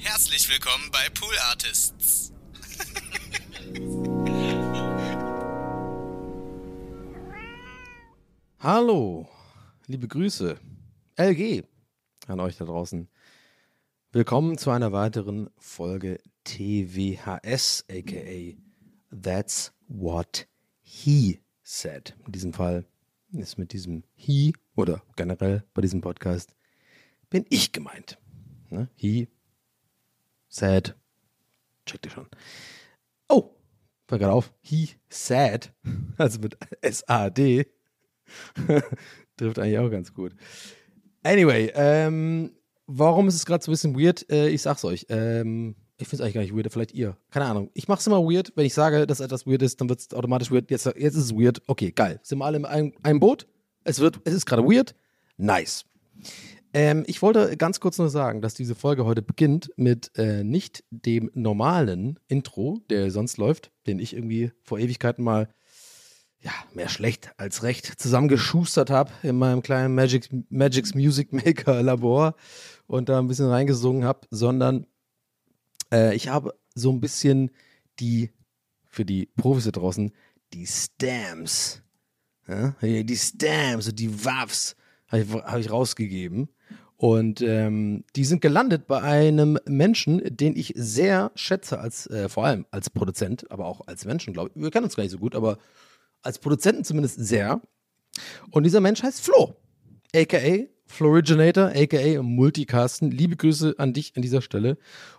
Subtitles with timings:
[0.00, 2.32] Herzlich willkommen bei Pool Artists.
[8.60, 9.28] Hallo,
[9.86, 10.56] liebe Grüße,
[11.16, 11.64] LG
[12.28, 13.08] an euch da draußen.
[14.12, 18.56] Willkommen zu einer weiteren Folge TWHS, aka
[19.10, 20.46] That's What
[20.80, 22.16] He Said.
[22.24, 22.86] In diesem Fall
[23.32, 26.54] ist mit diesem He oder generell bei diesem Podcast
[27.30, 28.16] bin ich gemeint.
[28.70, 28.88] Ne?
[28.94, 29.26] He
[30.48, 30.94] said,
[31.86, 32.26] checkt ihr schon.
[33.28, 33.50] Oh,
[34.06, 35.72] fällt gerade auf, he said,
[36.18, 37.66] also mit S-A-D,
[39.36, 40.34] trifft eigentlich auch ganz gut.
[41.22, 42.52] Anyway, ähm,
[42.86, 44.28] warum ist es gerade so ein bisschen weird?
[44.30, 45.06] Äh, ich sag's euch.
[45.08, 47.16] Ähm, ich finde es eigentlich gar nicht weird, vielleicht ihr.
[47.30, 47.70] Keine Ahnung.
[47.74, 48.52] Ich mache es immer weird.
[48.54, 50.70] Wenn ich sage, dass etwas weird ist, dann wird es automatisch weird.
[50.70, 51.60] Jetzt, jetzt ist es weird.
[51.66, 52.20] Okay, geil.
[52.22, 53.48] Sind wir alle in einem, einem Boot?
[53.82, 54.94] Es, wird, es ist gerade weird.
[55.36, 55.84] Nice.
[56.74, 60.84] Ähm, ich wollte ganz kurz nur sagen, dass diese Folge heute beginnt mit äh, nicht
[60.90, 65.48] dem normalen Intro, der sonst läuft, den ich irgendwie vor Ewigkeiten mal
[66.40, 72.34] ja, mehr schlecht als recht zusammengeschustert habe in meinem kleinen Magic, Magic's Music Maker Labor
[72.86, 74.86] und da ein bisschen reingesungen habe, sondern
[75.92, 77.50] äh, ich habe so ein bisschen
[77.98, 78.30] die,
[78.86, 80.12] für die Profis da draußen,
[80.52, 81.82] die Stamps,
[82.46, 84.76] ja, die Stamps und die Waffs
[85.08, 86.48] habe ich, hab ich rausgegeben.
[86.98, 92.44] Und ähm, die sind gelandet bei einem Menschen, den ich sehr schätze, als äh, vor
[92.44, 94.60] allem als Produzent, aber auch als Menschen, glaube ich.
[94.60, 95.58] Wir kennen uns gar nicht so gut, aber
[96.22, 97.62] als Produzenten zumindest sehr.
[98.50, 99.54] Und dieser Mensch heißt Flo,
[100.12, 103.12] aka Floriginator, aka Multicasten.
[103.12, 104.76] Liebe Grüße an dich an dieser Stelle.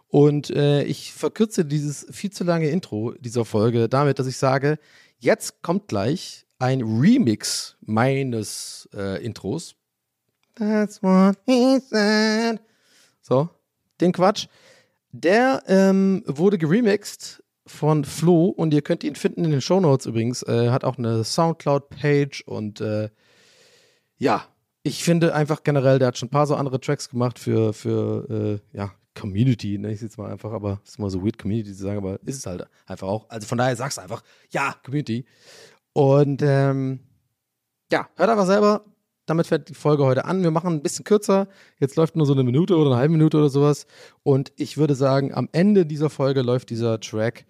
[0.10, 4.80] Und äh, ich verkürze dieses viel zu lange Intro dieser Folge damit, dass ich sage,
[5.20, 9.76] jetzt kommt gleich ein Remix meines äh, Intros.
[10.60, 12.60] That's what he said.
[13.22, 13.50] So,
[14.02, 14.48] den Quatsch.
[15.12, 20.44] Der ähm, wurde geremixed von Flo und ihr könnt ihn finden in den Shownotes übrigens.
[20.44, 23.10] Äh, hat auch eine Soundcloud-Page und äh,
[24.18, 24.46] ja,
[24.84, 28.62] ich finde einfach generell, der hat schon ein paar so andere Tracks gemacht für, für
[28.74, 31.38] äh, ja, Community, nenne ich es jetzt mal einfach, aber es ist immer so weird,
[31.38, 33.30] Community zu sagen, aber ist es halt einfach auch.
[33.30, 35.26] Also von daher sag's einfach, ja, Community.
[35.94, 37.00] Und ähm,
[37.92, 38.86] ja, hört einfach selber.
[39.30, 40.42] Damit fängt die Folge heute an.
[40.42, 41.48] Wir machen ein bisschen kürzer.
[41.80, 43.86] Jetzt läuft nur so eine Minute oder eine halbe Minute oder sowas.
[44.24, 47.46] Und ich würde sagen, am Ende dieser Folge läuft dieser Track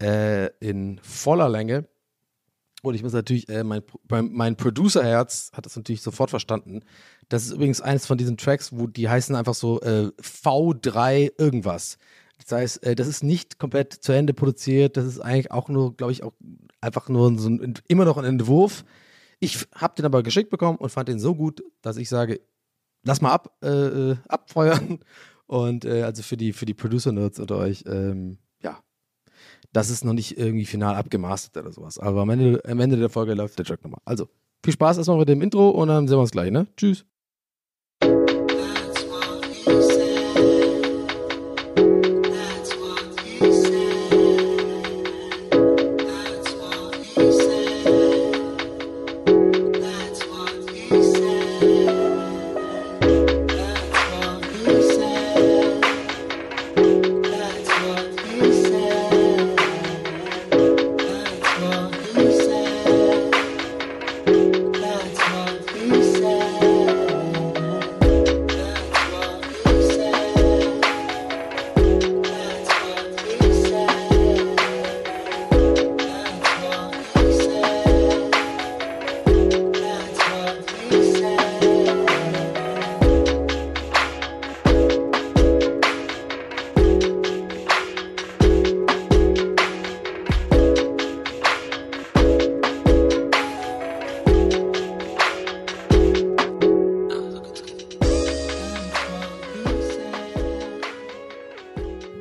[0.00, 1.88] äh, in voller Länge.
[2.82, 6.82] Und ich muss natürlich, äh, mein, mein, mein Producer-Herz hat das natürlich sofort verstanden.
[7.28, 11.98] Das ist übrigens eines von diesen Tracks, wo die heißen einfach so äh, V3 irgendwas.
[12.38, 14.96] Das heißt, äh, das ist nicht komplett zu Ende produziert.
[14.96, 16.34] Das ist eigentlich auch nur, glaube ich, auch
[16.80, 18.84] einfach nur so ein, immer noch ein Entwurf.
[19.40, 22.40] Ich habe den aber geschickt bekommen und fand den so gut, dass ich sage,
[23.02, 24.98] lass mal ab, äh, äh abfeuern.
[25.46, 28.78] Und äh, also für die, für die Producer-Nerds unter euch, ähm, ja,
[29.74, 31.98] das ist noch nicht irgendwie final abgemastert oder sowas.
[31.98, 34.00] Aber am Ende, am Ende der Folge läuft der Track nochmal.
[34.06, 34.28] Also,
[34.64, 36.66] viel Spaß erstmal mit dem Intro und dann sehen wir uns gleich, ne?
[36.78, 37.04] Tschüss.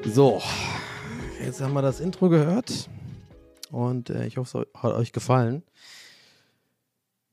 [0.05, 0.41] So,
[1.41, 2.89] jetzt haben wir das Intro gehört
[3.71, 5.63] und äh, ich hoffe, es hat euch gefallen.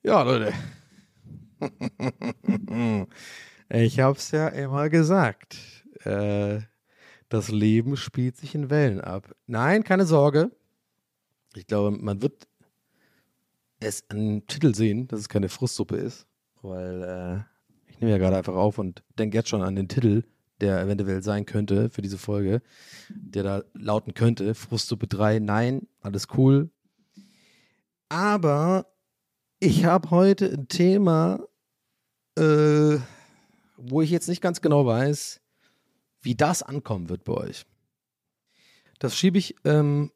[0.02, 0.52] Ja, Leute.
[3.68, 5.58] ich habe es ja immer gesagt.
[6.04, 6.60] Äh,
[7.28, 9.34] das Leben spielt sich in Wellen ab.
[9.46, 10.50] Nein, keine Sorge.
[11.54, 12.46] Ich glaube, man wird
[13.80, 16.26] es an Titel sehen, dass es keine Frustsuppe ist,
[16.62, 20.22] weil äh, ich nehme ja gerade einfach auf und denke jetzt schon an den Titel,
[20.60, 22.62] der eventuell sein könnte für diese Folge,
[23.08, 26.70] der da lauten könnte, Frustsuppe 3, nein, alles cool.
[28.08, 28.86] Aber
[29.60, 31.40] ich habe heute ein Thema,
[32.36, 32.98] äh,
[33.76, 35.40] wo ich jetzt nicht ganz genau weiß,
[36.22, 37.66] wie das ankommen wird bei euch.
[38.98, 40.10] Das schiebe ich ähm,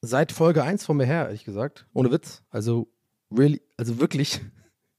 [0.00, 1.86] seit Folge 1 von mir her, ehrlich gesagt.
[1.92, 2.42] Ohne Witz.
[2.50, 2.88] Also,
[3.30, 4.40] really, also wirklich.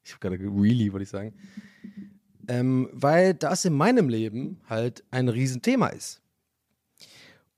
[0.01, 1.35] Ich habe gerade really, würde ich sagen.
[2.49, 6.19] Ähm, weil das in meinem Leben halt ein Riesenthema ist.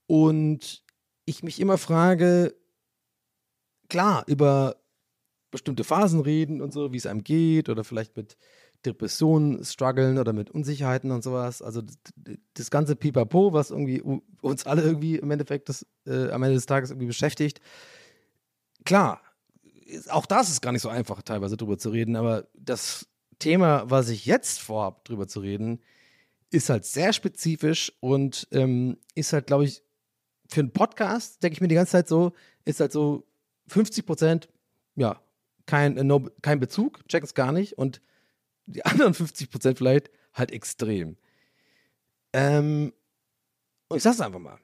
[0.06, 0.84] Und
[1.24, 2.54] ich mich immer frage,
[3.88, 4.76] klar, über
[5.50, 8.36] bestimmte Phasen reden und so, wie es einem geht, oder vielleicht mit
[8.84, 11.62] Depressionen strugglen oder mit Unsicherheiten und sowas.
[11.62, 11.80] Also
[12.52, 14.02] das ganze Pipapo, was irgendwie
[14.42, 17.62] uns alle irgendwie im Endeffekt das, äh, am Ende des Tages irgendwie beschäftigt.
[18.84, 19.22] Klar,
[20.10, 23.08] auch das ist gar nicht so einfach, teilweise drüber zu reden, aber das
[23.42, 25.80] Thema, was ich jetzt vorhabe, drüber zu reden,
[26.50, 29.82] ist halt sehr spezifisch und ähm, ist halt, glaube ich,
[30.48, 32.32] für einen Podcast, denke ich mir die ganze Zeit so,
[32.64, 33.26] ist halt so
[33.68, 34.48] 50 Prozent,
[34.94, 35.20] ja,
[35.66, 38.00] kein, äh, no, kein Bezug, checken es gar nicht und
[38.66, 41.16] die anderen 50 Prozent vielleicht halt extrem.
[42.32, 42.92] Ähm,
[43.88, 44.58] und ich sag's einfach mal.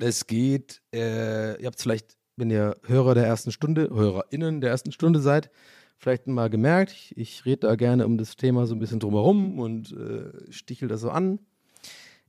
[0.00, 4.70] Es geht, äh, ihr habt es vielleicht, wenn ihr Hörer der ersten Stunde, HörerInnen der
[4.70, 5.50] ersten Stunde seid,
[5.98, 9.58] vielleicht mal gemerkt, ich, ich rede da gerne um das Thema so ein bisschen drumherum
[9.58, 11.40] und äh, stichel das so an.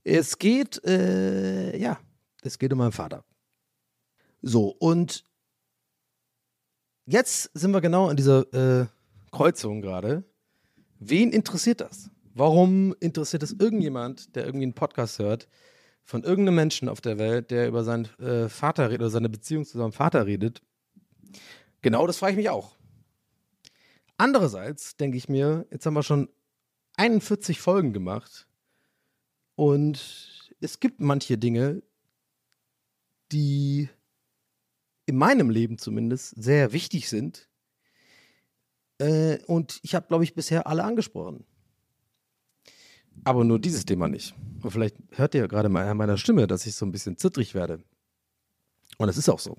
[0.02, 1.98] Es geht, äh, ja,
[2.42, 3.24] es geht um meinen Vater.
[4.42, 5.24] So, und
[7.06, 8.86] jetzt sind wir genau an dieser äh,
[9.30, 10.24] Kreuzung gerade.
[10.98, 12.10] Wen interessiert das?
[12.34, 15.48] Warum interessiert es irgendjemand, der irgendwie einen Podcast hört,
[16.02, 19.64] von irgendeinem Menschen auf der Welt, der über seinen äh, Vater redet oder seine Beziehung
[19.64, 20.62] zu seinem Vater redet?
[21.82, 22.79] Genau das frage ich mich auch.
[24.20, 26.28] Andererseits denke ich mir, jetzt haben wir schon
[26.96, 28.46] 41 Folgen gemacht
[29.54, 31.82] und es gibt manche Dinge,
[33.32, 33.88] die
[35.06, 37.48] in meinem Leben zumindest sehr wichtig sind
[38.98, 41.46] äh, und ich habe, glaube ich, bisher alle angesprochen.
[43.24, 44.34] Aber nur dieses Thema nicht.
[44.62, 47.54] Und vielleicht hört ihr gerade mal an meiner Stimme, dass ich so ein bisschen zittrig
[47.54, 47.82] werde.
[48.98, 49.56] Und das ist auch so.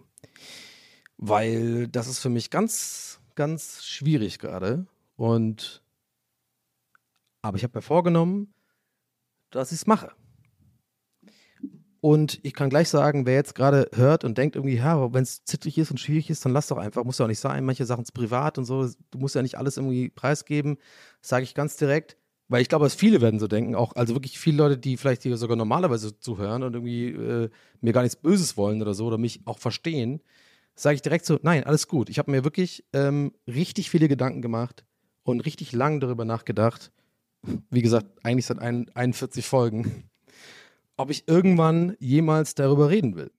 [1.18, 4.86] Weil das ist für mich ganz, ganz schwierig gerade.
[5.16, 5.84] Und
[7.42, 8.54] aber ich habe mir vorgenommen,
[9.50, 10.12] dass ich es mache.
[12.02, 15.44] Und ich kann gleich sagen, wer jetzt gerade hört und denkt irgendwie, ja, wenn es
[15.46, 17.86] zittrig ist und schwierig ist, dann lass doch einfach, muss ja auch nicht sein, manche
[17.86, 20.78] Sachen sind privat und so, du musst ja nicht alles irgendwie preisgeben,
[21.22, 22.18] sage ich ganz direkt,
[22.48, 25.22] weil ich glaube, dass viele werden so denken, auch, also wirklich viele Leute, die vielleicht
[25.22, 27.50] hier sogar normalerweise zuhören und irgendwie äh,
[27.82, 30.22] mir gar nichts Böses wollen oder so oder mich auch verstehen,
[30.82, 32.10] sage ich direkt so, nein, alles gut.
[32.10, 34.86] Ich habe mir wirklich ähm, richtig viele Gedanken gemacht
[35.24, 36.92] und richtig lang darüber nachgedacht.
[37.70, 40.10] Wie gesagt, eigentlich seit ein, 41 Folgen
[41.02, 43.32] ob ich irgendwann jemals darüber reden will.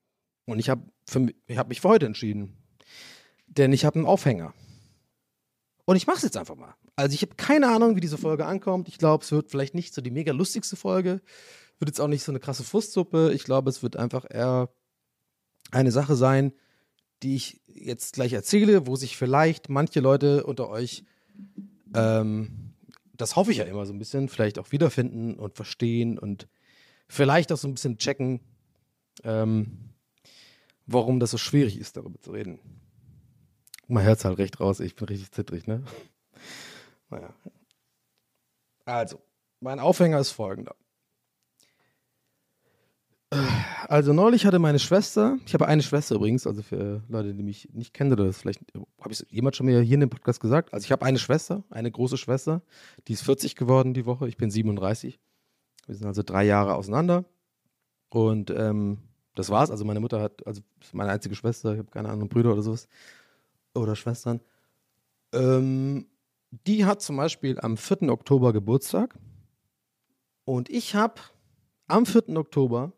[0.46, 2.56] Und ich habe hab mich für heute entschieden.
[3.46, 4.52] Denn ich habe einen Aufhänger.
[5.84, 6.74] Und ich mache es jetzt einfach mal.
[6.96, 8.88] Also ich habe keine Ahnung, wie diese Folge ankommt.
[8.88, 11.20] Ich glaube, es wird vielleicht nicht so die mega lustigste Folge.
[11.78, 13.32] Wird jetzt auch nicht so eine krasse Frustsuppe.
[13.32, 14.68] Ich glaube, es wird einfach eher
[15.70, 16.52] eine Sache sein,
[17.22, 21.04] die ich jetzt gleich erzähle, wo sich vielleicht manche Leute unter euch,
[21.94, 22.74] ähm,
[23.14, 26.48] das hoffe ich ja immer so ein bisschen, vielleicht auch wiederfinden und verstehen und
[27.08, 28.40] vielleicht auch so ein bisschen checken,
[29.24, 29.90] ähm,
[30.86, 32.58] warum das so schwierig ist, darüber zu reden.
[33.88, 35.84] Mein Herz halt recht raus, ich bin richtig zittrig, ne?
[37.10, 37.34] Naja.
[38.86, 39.20] Also,
[39.60, 40.74] mein Aufhänger ist folgender.
[43.88, 47.68] Also neulich hatte meine Schwester, ich habe eine Schwester übrigens, also für Leute, die mich
[47.72, 48.60] nicht kennen oder das vielleicht,
[49.00, 50.72] habe ich jemand schon mal hier in dem Podcast gesagt?
[50.72, 52.62] Also ich habe eine Schwester, eine große Schwester,
[53.08, 55.18] die ist 40 geworden die Woche, ich bin 37.
[55.86, 57.24] Wir sind also drei Jahre auseinander.
[58.08, 58.98] Und ähm,
[59.34, 59.70] das war's.
[59.70, 60.60] Also meine Mutter hat, also
[60.92, 62.88] meine einzige Schwester, ich habe keine anderen Brüder oder sowas.
[63.74, 64.40] Oder Schwestern.
[65.32, 66.06] Ähm,
[66.66, 68.10] die hat zum Beispiel am 4.
[68.10, 69.18] Oktober Geburtstag.
[70.44, 71.14] Und ich habe
[71.86, 72.36] am 4.
[72.36, 72.92] Oktober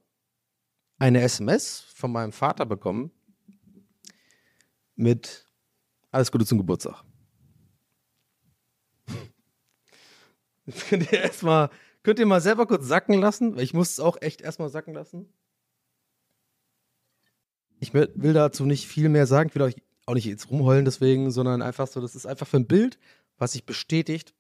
[1.05, 3.11] eine SMS von meinem Vater bekommen
[4.97, 5.47] mit
[6.11, 7.05] Alles Gute zum Geburtstag.
[10.89, 11.69] Könnt ihr erstmal
[12.03, 13.59] Könnt ihr mal selber kurz sacken lassen?
[13.59, 15.29] Ich muss es auch echt erstmal sacken lassen.
[17.81, 19.51] ich will dazu nicht viel mehr sagen.
[19.51, 22.57] Ich will euch auch nicht jetzt rumheulen deswegen, sondern einfach so, das ist einfach für
[22.57, 22.99] ein Bild,
[23.37, 24.35] was sich bestätigt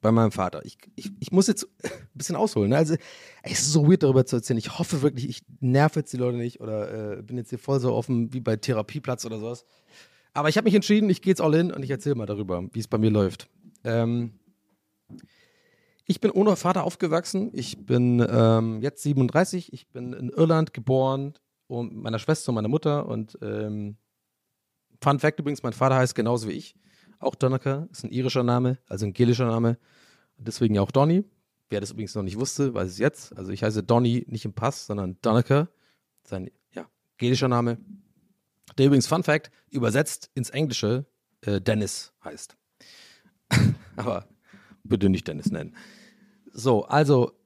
[0.00, 0.64] bei meinem Vater.
[0.64, 2.70] Ich, ich, ich muss jetzt ein bisschen ausholen.
[2.70, 2.76] Ne?
[2.76, 2.96] Also,
[3.42, 4.58] es ist so weird darüber zu erzählen.
[4.58, 7.80] Ich hoffe wirklich, ich nerv jetzt die Leute nicht oder äh, bin jetzt hier voll
[7.80, 9.64] so offen wie bei Therapieplatz oder sowas.
[10.34, 12.64] Aber ich habe mich entschieden, ich gehe jetzt all in und ich erzähle mal darüber,
[12.72, 13.48] wie es bei mir läuft.
[13.84, 14.32] Ähm,
[16.06, 17.50] ich bin ohne Vater aufgewachsen.
[17.52, 19.72] Ich bin ähm, jetzt 37.
[19.72, 21.34] Ich bin in Irland geboren,
[21.72, 23.06] und meiner Schwester und meiner Mutter.
[23.06, 23.96] Und ähm,
[25.00, 26.74] Fun Fact übrigens: Mein Vater heißt genauso wie ich.
[27.22, 29.78] Auch Donaker, ist ein irischer Name, also ein gelischer Name.
[30.38, 31.24] Deswegen auch Donny.
[31.70, 33.36] Wer das übrigens noch nicht wusste, weiß es jetzt.
[33.38, 35.68] Also ich heiße Donny nicht im Pass, sondern Donaker.
[36.24, 36.84] Sein ja,
[37.18, 37.78] gelischer Name.
[38.76, 41.06] Der übrigens, Fun Fact, übersetzt ins Englische
[41.42, 42.56] äh, Dennis heißt.
[43.96, 44.26] Aber
[44.82, 45.76] bitte nicht Dennis nennen.
[46.52, 47.38] So, also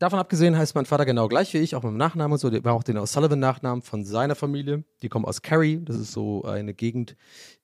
[0.00, 2.50] davon abgesehen heißt mein Vater genau gleich wie ich, auch mit dem Nachnamen und so.
[2.50, 4.82] Der war auch den O'Sullivan-Nachnamen von seiner Familie.
[5.02, 7.16] Die kommen aus Kerry, das ist so eine Gegend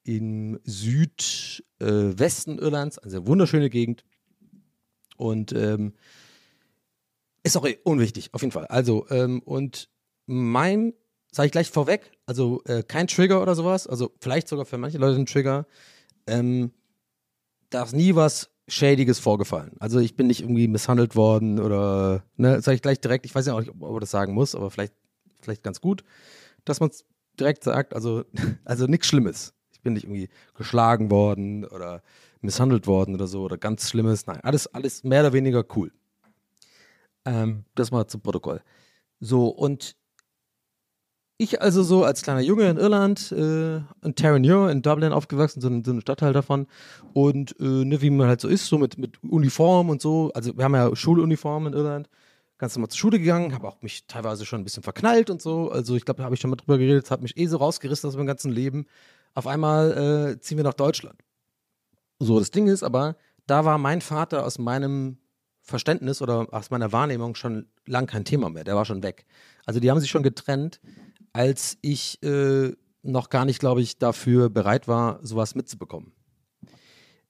[0.04, 4.04] im Südwesten äh, Irlands, eine sehr wunderschöne Gegend.
[5.16, 5.94] Und ähm,
[7.42, 8.66] ist auch unwichtig, auf jeden Fall.
[8.66, 9.88] Also, ähm, und
[10.26, 10.92] mein,
[11.32, 14.98] sage ich gleich vorweg, also äh, kein Trigger oder sowas, also vielleicht sogar für manche
[14.98, 15.66] Leute ein Trigger.
[16.26, 16.72] Ähm,
[17.70, 19.76] da ist nie was Schädiges vorgefallen.
[19.78, 23.46] Also ich bin nicht irgendwie misshandelt worden oder, ne, sage ich gleich direkt, ich weiß
[23.46, 24.94] ja auch nicht, ob man das sagen muss, aber vielleicht,
[25.40, 26.02] vielleicht ganz gut,
[26.64, 27.04] dass man es
[27.38, 28.24] direkt sagt, also,
[28.64, 29.54] also nichts Schlimmes.
[29.72, 32.02] Ich bin nicht irgendwie geschlagen worden oder
[32.40, 34.26] misshandelt worden oder so oder ganz Schlimmes.
[34.26, 35.92] Nein, alles, alles mehr oder weniger cool.
[37.24, 38.62] Ähm, das mal zum Protokoll.
[39.20, 39.96] So, und
[41.38, 45.68] ich also so als kleiner Junge in Irland, äh, in Terranure in Dublin aufgewachsen, so
[45.68, 46.66] ein, so ein Stadtteil davon.
[47.12, 50.30] Und äh, ne, wie man halt so ist, so mit, mit Uniform und so.
[50.34, 52.08] Also wir haben ja Schuluniformen in Irland.
[52.58, 55.70] Ganz normal zur Schule gegangen, habe auch mich teilweise schon ein bisschen verknallt und so.
[55.70, 58.08] Also ich glaube, da habe ich schon mal drüber geredet, habe mich eh so rausgerissen
[58.08, 58.86] aus meinem ganzen Leben.
[59.34, 61.20] Auf einmal äh, ziehen wir nach Deutschland.
[62.18, 63.16] So, das Ding ist aber,
[63.46, 65.18] da war mein Vater aus meinem
[65.60, 68.64] Verständnis oder aus meiner Wahrnehmung schon lang kein Thema mehr.
[68.64, 69.26] Der war schon weg.
[69.66, 70.80] Also die haben sich schon getrennt
[71.36, 76.12] als ich äh, noch gar nicht, glaube ich, dafür bereit war, sowas mitzubekommen.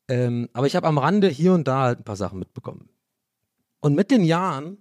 [0.06, 2.88] Ähm, aber ich habe am Rande hier und da halt ein paar Sachen mitbekommen.
[3.80, 4.78] Und mit den Jahren,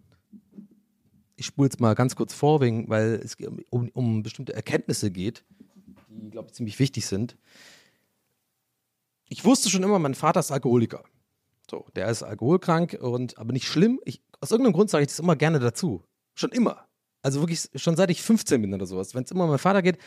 [1.36, 3.36] ich spule jetzt mal ganz kurz vor, wegen, weil es
[3.72, 5.44] um, um bestimmte Erkenntnisse geht,
[6.08, 7.36] die, glaube ich, ziemlich wichtig sind.
[9.28, 11.04] Ich wusste schon immer, mein Vater ist Alkoholiker.
[11.70, 14.00] So, der ist alkoholkrank und aber nicht schlimm.
[14.06, 16.04] Ich, aus irgendeinem Grund sage ich das immer gerne dazu.
[16.36, 16.88] Schon immer.
[17.26, 19.16] Also wirklich schon seit ich 15 bin oder sowas.
[19.16, 19.98] Wenn es immer um meinen Vater geht,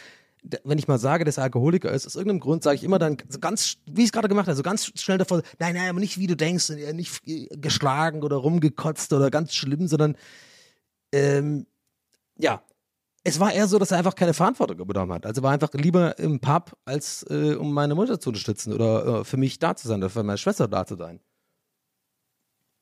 [0.62, 3.16] wenn ich mal sage, dass er Alkoholiker ist, aus irgendeinem Grund sage ich immer dann
[3.28, 5.98] so ganz, wie ich es gerade gemacht habe, so ganz schnell davor, nein, nein, aber
[5.98, 7.22] nicht wie du denkst, nicht
[7.60, 10.14] geschlagen oder rumgekotzt oder ganz schlimm, sondern
[11.10, 11.66] ähm,
[12.37, 12.62] ja,
[13.25, 15.26] es war eher so, dass er einfach keine Verantwortung übernommen hat.
[15.26, 19.25] Also war einfach lieber im Pub, als äh, um meine Mutter zu unterstützen oder äh,
[19.25, 21.18] für mich da zu sein oder für meine Schwester da zu sein.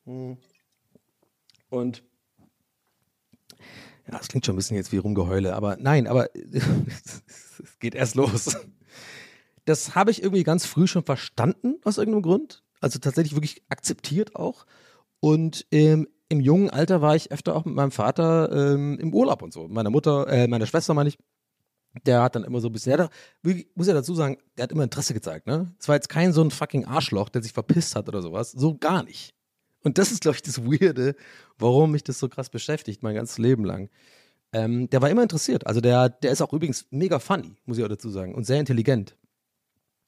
[0.04, 0.36] Hm.
[1.70, 2.04] Und
[4.06, 8.14] ja, das klingt schon ein bisschen jetzt wie Rumgeheule, aber nein, aber es geht erst
[8.14, 8.56] los.
[9.64, 12.62] Das habe ich irgendwie ganz früh schon verstanden, aus irgendeinem Grund.
[12.80, 14.66] Also tatsächlich wirklich akzeptiert auch.
[15.18, 19.42] Und ähm, im jungen Alter war ich öfter auch mit meinem Vater ähm, im Urlaub
[19.42, 19.66] und so.
[19.68, 21.18] Meine Mutter, äh, meine Schwester meine ich,
[22.04, 23.12] der hat dann immer so ein bisschen, der hat,
[23.75, 25.75] muss ja dazu sagen, der hat immer Interesse gezeigt, ne?
[25.78, 28.52] Es war jetzt kein so ein fucking Arschloch, der sich verpisst hat oder sowas.
[28.52, 29.35] So gar nicht.
[29.86, 31.14] Und das ist, glaube ich, das Weirde,
[31.60, 33.88] warum mich das so krass beschäftigt, mein ganzes Leben lang.
[34.52, 35.64] Ähm, der war immer interessiert.
[35.64, 38.58] Also der, der ist auch übrigens mega funny, muss ich auch dazu sagen, und sehr
[38.58, 39.14] intelligent.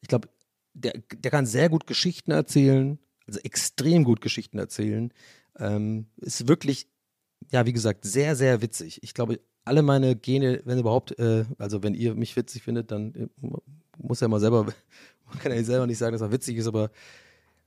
[0.00, 0.30] Ich glaube,
[0.74, 5.12] der, der kann sehr gut Geschichten erzählen, also extrem gut Geschichten erzählen.
[5.60, 6.88] Ähm, ist wirklich,
[7.52, 9.04] ja, wie gesagt, sehr, sehr witzig.
[9.04, 13.14] Ich glaube, alle meine Gene, wenn überhaupt, äh, also wenn ihr mich witzig findet, dann
[13.14, 13.28] äh,
[13.96, 14.64] muss er mal selber,
[15.28, 16.90] man kann ja selber nicht sagen, dass er witzig ist, aber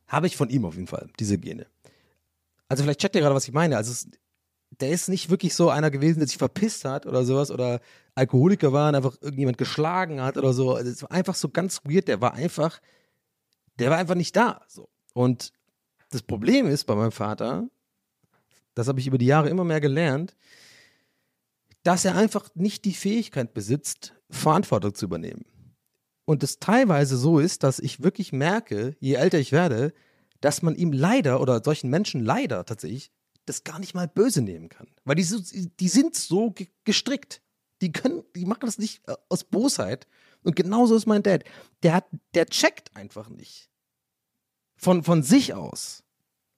[0.07, 1.67] habe ich von ihm auf jeden Fall, diese Gene.
[2.71, 3.75] Also vielleicht checkt ihr gerade, was ich meine.
[3.75, 4.07] Also es,
[4.69, 7.81] der ist nicht wirklich so einer gewesen, der sich verpisst hat oder sowas oder
[8.15, 10.75] Alkoholiker war und einfach irgendjemand geschlagen hat oder so.
[10.75, 12.07] Also es war einfach so ganz weird.
[12.07, 12.79] Der war einfach,
[13.77, 14.61] der war einfach nicht da.
[14.69, 14.87] So.
[15.11, 15.51] Und
[16.11, 17.67] das Problem ist bei meinem Vater,
[18.73, 20.37] das habe ich über die Jahre immer mehr gelernt,
[21.83, 25.43] dass er einfach nicht die Fähigkeit besitzt, Verantwortung zu übernehmen.
[26.23, 29.91] Und es teilweise so ist, dass ich wirklich merke, je älter ich werde,
[30.41, 33.12] dass man ihm leider oder solchen Menschen leider tatsächlich
[33.45, 34.88] das gar nicht mal böse nehmen kann.
[35.03, 37.41] Weil die, die sind so gestrickt.
[37.81, 40.07] Die können, die machen das nicht äh, aus Bosheit.
[40.43, 41.43] Und genauso ist mein Dad.
[41.81, 43.69] Der hat, der checkt einfach nicht.
[44.75, 46.03] Von, von sich aus.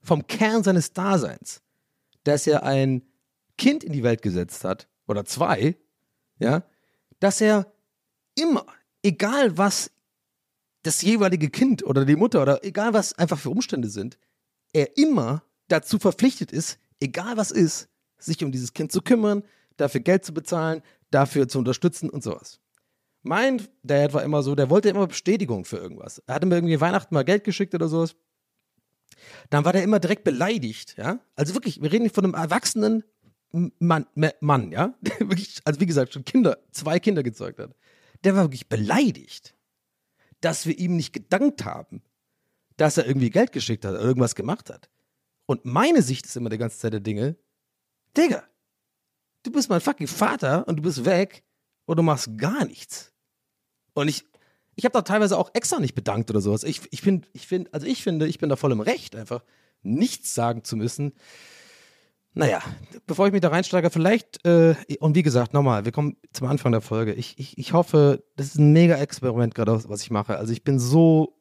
[0.01, 1.61] Vom Kern seines Daseins.
[2.23, 3.03] Dass er ein
[3.57, 5.77] Kind in die Welt gesetzt hat, oder zwei,
[6.39, 6.63] ja,
[7.19, 7.71] dass er
[8.35, 8.65] immer,
[9.03, 9.91] egal was
[10.83, 14.17] das jeweilige Kind oder die Mutter oder egal was einfach für Umstände sind,
[14.73, 19.43] er immer dazu verpflichtet ist, egal was ist, sich um dieses Kind zu kümmern,
[19.77, 22.59] dafür Geld zu bezahlen, dafür zu unterstützen und sowas.
[23.21, 26.21] Mein Dad war immer so, der wollte immer Bestätigung für irgendwas.
[26.27, 28.15] Er hatte mir irgendwie Weihnachten mal Geld geschickt oder sowas.
[29.49, 31.19] Dann war der immer direkt beleidigt, ja.
[31.35, 33.03] Also wirklich, wir reden von einem erwachsenen
[33.51, 34.07] Mann,
[34.41, 34.93] Mann ja.
[35.01, 37.73] Der wirklich, also wie gesagt, schon Kinder, zwei Kinder gezeugt hat.
[38.25, 39.55] Der war wirklich beleidigt,
[40.43, 42.01] dass wir ihm nicht gedankt haben,
[42.77, 44.89] dass er irgendwie Geld geschickt hat oder irgendwas gemacht hat.
[45.45, 47.37] Und meine Sicht ist immer die ganze Zeit der Dinge,
[48.17, 48.43] Digga,
[49.43, 51.43] du bist mein fucking Vater und du bist weg
[51.85, 53.13] und du machst gar nichts.
[53.93, 54.25] Und ich,
[54.75, 56.63] ich habe da teilweise auch extra nicht bedankt oder sowas.
[56.63, 59.43] Ich, ich finde, ich finde, also ich finde, ich bin da voll im Recht, einfach
[59.81, 61.13] nichts sagen zu müssen.
[62.35, 62.61] Naja,
[63.05, 66.71] bevor ich mich da reinsteige, vielleicht, äh, und wie gesagt, nochmal, wir kommen zum Anfang
[66.71, 67.13] der Folge.
[67.13, 70.37] Ich, ich, ich hoffe, das ist ein mega Experiment gerade, was ich mache.
[70.37, 71.37] Also ich bin so,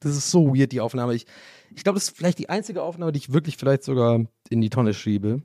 [0.00, 1.14] das ist so weird, die Aufnahme.
[1.14, 1.26] Ich,
[1.74, 4.70] ich glaube, das ist vielleicht die einzige Aufnahme, die ich wirklich vielleicht sogar in die
[4.70, 5.42] Tonne schiebe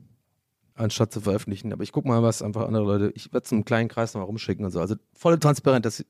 [0.78, 1.72] anstatt zu veröffentlichen.
[1.72, 4.26] Aber ich gucke mal, was einfach andere Leute, ich werde es einem kleinen Kreis nochmal
[4.26, 4.80] rumschicken und so.
[4.80, 6.04] Also volle Transparenz, dass,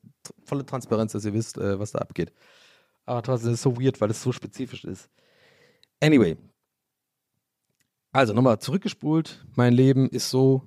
[0.45, 2.31] volle Transparenz, dass ihr wisst, äh, was da abgeht.
[3.05, 5.09] Aber trotzdem ist es so weird, weil es so spezifisch ist.
[6.01, 6.37] Anyway.
[8.11, 9.45] Also nochmal zurückgespult.
[9.55, 10.63] Mein Leben ist so,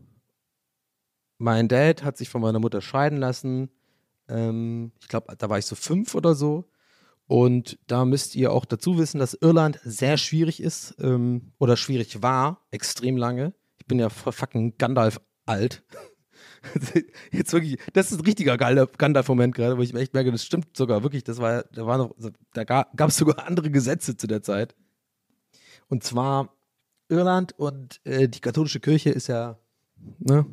[1.39, 3.71] mein Dad hat sich von meiner Mutter scheiden lassen.
[4.29, 6.69] Ähm, ich glaube, da war ich so fünf oder so.
[7.27, 12.23] Und da müsst ihr auch dazu wissen, dass Irland sehr schwierig ist ähm, oder schwierig
[12.23, 13.55] war, extrem lange.
[13.79, 15.83] Ich bin ja fucking Gandalf alt.
[17.33, 21.02] Jetzt wirklich, das ist ein richtiger Gandalf-Moment gerade, wo ich echt merke, das stimmt sogar
[21.02, 21.25] wirklich.
[21.25, 22.15] Das war, da war noch,
[22.52, 24.76] da gab es sogar andere Gesetze zu der Zeit.
[25.89, 26.55] Und zwar
[27.13, 29.59] Irland und äh, die katholische Kirche ist ja,
[30.19, 30.47] ne,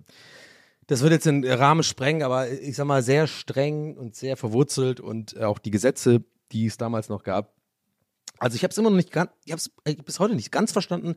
[0.88, 5.00] das wird jetzt den Rahmen sprengen, aber ich sag mal sehr streng und sehr verwurzelt
[5.00, 7.54] und äh, auch die Gesetze, die es damals noch gab.
[8.40, 10.52] Also ich habe es immer noch nicht ganz, ich habe es äh, bis heute nicht
[10.52, 11.16] ganz verstanden,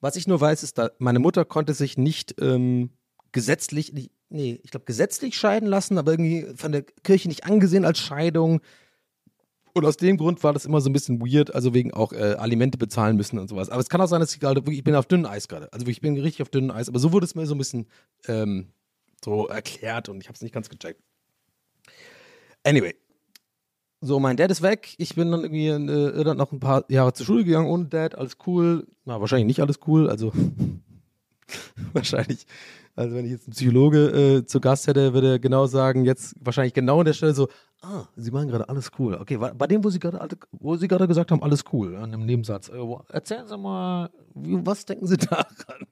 [0.00, 2.90] was ich nur weiß, ist, da meine Mutter konnte sich nicht ähm,
[3.30, 7.84] gesetzlich, nicht, nee, ich glaube gesetzlich scheiden lassen, aber irgendwie von der Kirche nicht angesehen
[7.84, 8.60] als Scheidung.
[9.74, 12.34] Und aus dem Grund war das immer so ein bisschen weird, also wegen auch äh,
[12.34, 13.70] Alimente bezahlen müssen und sowas.
[13.70, 15.72] Aber es kann auch sein, dass ich gerade ich bin auf dünnem Eis gerade.
[15.72, 17.86] Also ich bin richtig auf dünnem Eis, aber so wurde es mir so ein bisschen
[18.28, 18.68] ähm,
[19.24, 21.00] so erklärt und ich habe es nicht ganz gecheckt.
[22.64, 22.94] Anyway,
[24.04, 24.94] so, mein Dad ist weg.
[24.98, 27.84] Ich bin dann irgendwie in äh, Irland noch ein paar Jahre zur Schule gegangen ohne
[27.84, 28.16] Dad.
[28.16, 28.88] Alles cool.
[29.04, 30.10] Na, wahrscheinlich nicht alles cool.
[30.10, 30.32] Also,
[31.92, 32.44] wahrscheinlich.
[32.94, 36.34] Also, wenn ich jetzt einen Psychologe äh, zu Gast hätte, würde er genau sagen, jetzt
[36.40, 37.48] wahrscheinlich genau an der Stelle so,
[37.80, 39.14] ah, Sie meinen gerade alles cool.
[39.14, 42.26] Okay, bei dem, wo Sie gerade, wo Sie gerade gesagt haben, alles cool, an dem
[42.26, 42.68] Nebensatz.
[42.68, 42.78] Äh,
[43.08, 45.86] erzählen Sie mal, was denken Sie daran?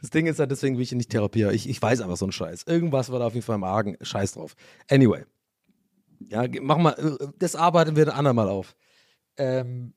[0.00, 1.52] Das Ding ist halt, deswegen will ich nicht therapieren.
[1.54, 2.64] Ich, ich weiß einfach so einen Scheiß.
[2.66, 3.96] Irgendwas war da auf jeden Fall im Argen.
[4.00, 4.54] Scheiß drauf.
[4.90, 5.24] Anyway.
[6.28, 8.76] Ja, mach mal, äh, das arbeiten wir ein andermal auf.
[9.36, 9.94] Ähm,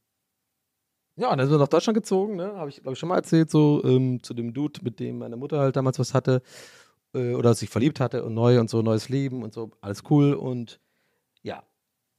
[1.15, 2.54] ja, dann sind wir nach Deutschland gezogen, ne?
[2.56, 5.38] Habe ich, glaube ich, schon mal erzählt, so ähm, zu dem Dude, mit dem meine
[5.38, 6.41] Mutter halt damals was hatte
[7.13, 10.34] äh, oder sich verliebt hatte und neu und so, neues Leben und so, alles cool.
[10.34, 10.80] Und
[11.41, 11.63] ja,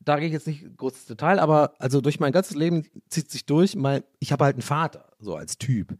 [0.00, 3.30] da gehe ich jetzt nicht groß ins Detail, aber also durch mein ganzes Leben zieht
[3.30, 5.96] sich durch, mein, ich habe halt einen Vater, so als Typ.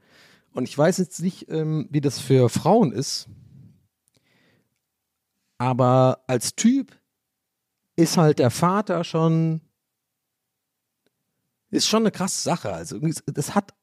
[0.53, 3.29] Und ich weiß jetzt nicht, ähm, wie das für Frauen ist,
[5.59, 6.93] aber als Typ
[7.97, 9.61] ist halt der Vater schon,
[11.73, 12.73] ist schon eine krasse Sache.
[12.73, 13.75] Also das hat,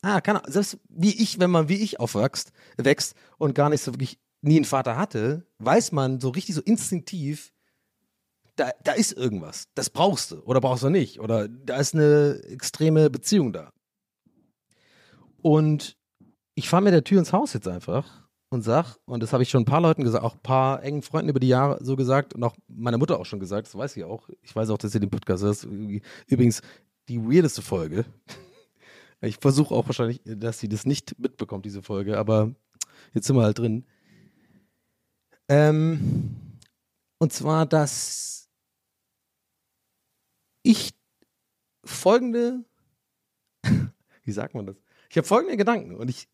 [0.00, 3.92] ah, kann, selbst wie ich, wenn man wie ich aufwächst, wächst und gar nicht so
[3.92, 7.52] wirklich nie einen Vater hatte, weiß man so richtig so instinktiv,
[8.56, 9.68] da, da ist irgendwas.
[9.74, 11.20] Das brauchst du oder brauchst du nicht.
[11.20, 13.72] Oder da ist eine extreme Beziehung da.
[15.40, 15.96] Und
[16.54, 19.48] ich fahre mir der Tür ins Haus jetzt einfach und sag, und das habe ich
[19.48, 22.34] schon ein paar Leuten gesagt, auch ein paar engen Freunden über die Jahre so gesagt
[22.34, 24.28] und auch meine Mutter auch schon gesagt, das weiß ich auch.
[24.42, 25.66] Ich weiß auch, dass ihr den Podcast hört.
[26.26, 26.60] Übrigens,
[27.08, 28.04] die weirdeste Folge.
[29.24, 32.56] Ich versuche auch wahrscheinlich, dass sie das nicht mitbekommt, diese Folge, aber
[33.14, 33.84] jetzt sind wir halt drin.
[35.48, 36.58] Ähm,
[37.18, 38.48] und zwar, dass
[40.64, 40.92] ich
[41.84, 42.64] folgende,
[44.24, 44.82] wie sagt man das?
[45.08, 46.26] Ich habe folgende Gedanken und ich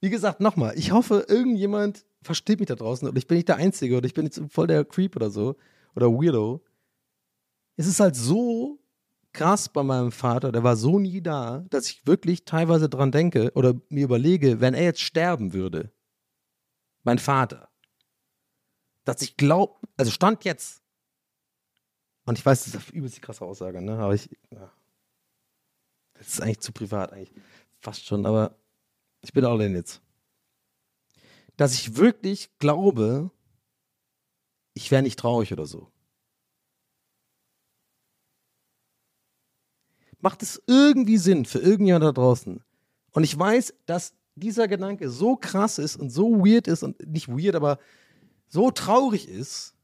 [0.00, 3.56] wie gesagt, nochmal, ich hoffe, irgendjemand versteht mich da draußen und ich bin nicht der
[3.56, 5.56] Einzige oder ich bin jetzt voll der Creep oder so
[5.94, 6.62] oder Weirdo.
[7.76, 8.78] Es ist halt so
[9.36, 13.52] krass bei meinem Vater, der war so nie da, dass ich wirklich teilweise dran denke
[13.54, 15.92] oder mir überlege, wenn er jetzt sterben würde,
[17.04, 17.68] mein Vater,
[19.04, 20.82] dass ich glaube, also stand jetzt,
[22.24, 24.72] und ich weiß, das ist übelst die krasse Aussage, ne, aber ich, ja,
[26.14, 27.32] das ist eigentlich zu privat, eigentlich
[27.78, 28.56] fast schon, aber
[29.20, 30.00] ich bin all in jetzt.
[31.56, 33.30] Dass ich wirklich glaube,
[34.74, 35.90] ich wäre nicht traurig oder so.
[40.20, 42.62] Macht es irgendwie Sinn für irgendjemand da draußen?
[43.12, 47.28] Und ich weiß, dass dieser Gedanke so krass ist und so weird ist und nicht
[47.28, 47.78] weird, aber
[48.48, 49.74] so traurig ist.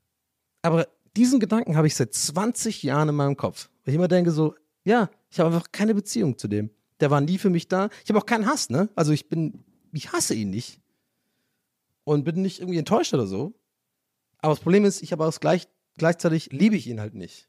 [0.62, 3.70] Aber diesen Gedanken habe ich seit 20 Jahren in meinem Kopf.
[3.84, 6.70] Weil ich immer denke so, ja, ich habe einfach keine Beziehung zu dem.
[7.00, 7.88] Der war nie für mich da.
[8.04, 8.88] Ich habe auch keinen Hass, ne?
[8.94, 10.80] Also ich bin, ich hasse ihn nicht.
[12.04, 13.54] Und bin nicht irgendwie enttäuscht oder so.
[14.38, 17.48] Aber das Problem ist, ich habe auch gleich, gleichzeitig liebe ich ihn halt nicht.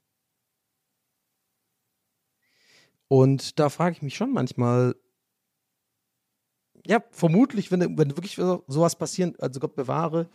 [3.07, 4.95] Und da frage ich mich schon manchmal,
[6.85, 10.29] ja, vermutlich, wenn, wenn wirklich sowas passieren, also Gott bewahre,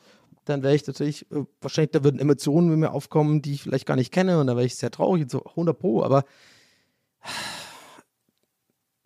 [0.45, 3.87] dann wäre ich natürlich, äh, wahrscheinlich, da würden Emotionen mit mir aufkommen, die ich vielleicht
[3.87, 6.25] gar nicht kenne und da wäre ich sehr traurig, so 100 Pro, aber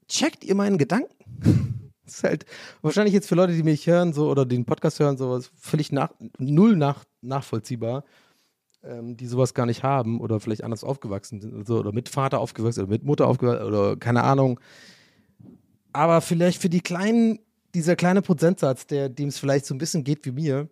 [0.09, 1.91] checkt ihr meinen Gedanken?
[2.05, 2.47] das ist halt
[2.83, 6.13] wahrscheinlich jetzt für Leute, die mich hören, so oder den Podcast hören, so völlig nach,
[6.39, 8.05] null nach, nachvollziehbar,
[8.85, 12.09] ähm, die sowas gar nicht haben oder vielleicht anders aufgewachsen sind oder, so, oder mit
[12.09, 14.61] Vater aufgewachsen oder mit Mutter aufgewachsen oder keine Ahnung.
[15.93, 17.39] Aber vielleicht für die kleinen,
[17.75, 20.69] dieser kleine Prozentsatz, der, dem es vielleicht so ein bisschen geht wie mir,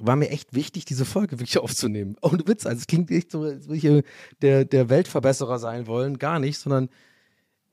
[0.00, 2.16] war mir echt wichtig, diese Folge wirklich aufzunehmen.
[2.20, 4.04] Ohne Witz, also es klingt nicht so, als würde ich
[4.42, 6.88] der, der Weltverbesserer sein wollen, gar nicht, sondern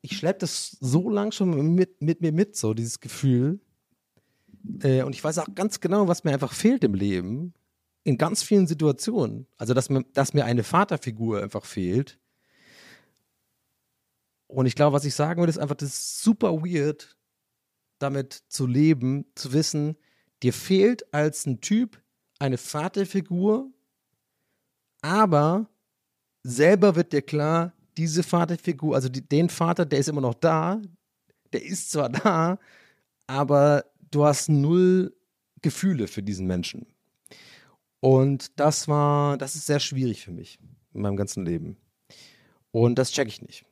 [0.02, 3.60] ich schleppe das so lang schon mit, mit mir mit, so dieses Gefühl.
[4.82, 7.54] Äh, und ich weiß auch ganz genau, was mir einfach fehlt im Leben.
[8.04, 9.48] In ganz vielen Situationen.
[9.58, 12.20] Also, dass mir, dass mir eine Vaterfigur einfach fehlt.
[14.48, 17.18] Und ich glaube, was ich sagen würde, ist einfach, das ist super weird,
[18.00, 19.98] damit zu leben, zu wissen,
[20.44, 22.02] dir fehlt als ein Typ
[22.40, 23.72] eine Vaterfigur,
[25.02, 25.70] aber
[26.44, 30.82] selber wird dir klar, diese Vaterfigur, also die, den Vater, der ist immer noch da,
[31.54, 32.60] der ist zwar da,
[33.28, 35.16] aber du hast null
[35.62, 36.93] Gefühle für diesen Menschen.
[38.04, 40.60] Und das war, das ist sehr schwierig für mich
[40.94, 41.78] in meinem ganzen Leben.
[42.72, 43.66] Und das checke ich nicht.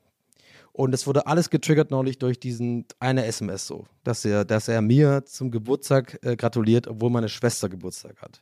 [0.74, 4.82] Und es wurde alles getriggert neulich durch diesen eine SMS so, dass er, dass er
[4.82, 8.42] mir zum Geburtstag äh, gratuliert, obwohl meine Schwester Geburtstag hat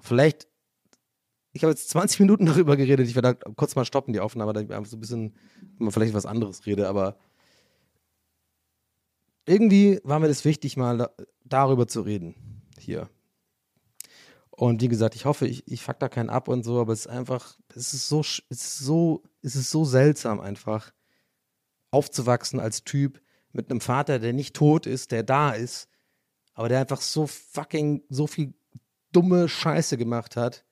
[0.00, 0.48] vielleicht,
[1.52, 4.70] ich habe jetzt 20 Minuten darüber geredet, ich werde kurz mal stoppen, die Aufnahme, damit
[4.70, 5.34] ich einfach so ein bisschen,
[5.78, 7.16] mal vielleicht was anderes rede, aber
[9.46, 11.10] irgendwie war mir das wichtig, mal da,
[11.44, 12.34] darüber zu reden
[12.78, 13.08] hier.
[14.60, 17.00] Und wie gesagt, ich hoffe, ich, ich fuck da keinen ab und so, aber es
[17.00, 20.92] ist einfach, es ist so, es ist so, es ist so seltsam einfach,
[21.90, 25.88] aufzuwachsen als Typ mit einem Vater, der nicht tot ist, der da ist,
[26.52, 28.52] aber der einfach so fucking, so viel
[29.12, 30.66] dumme Scheiße gemacht hat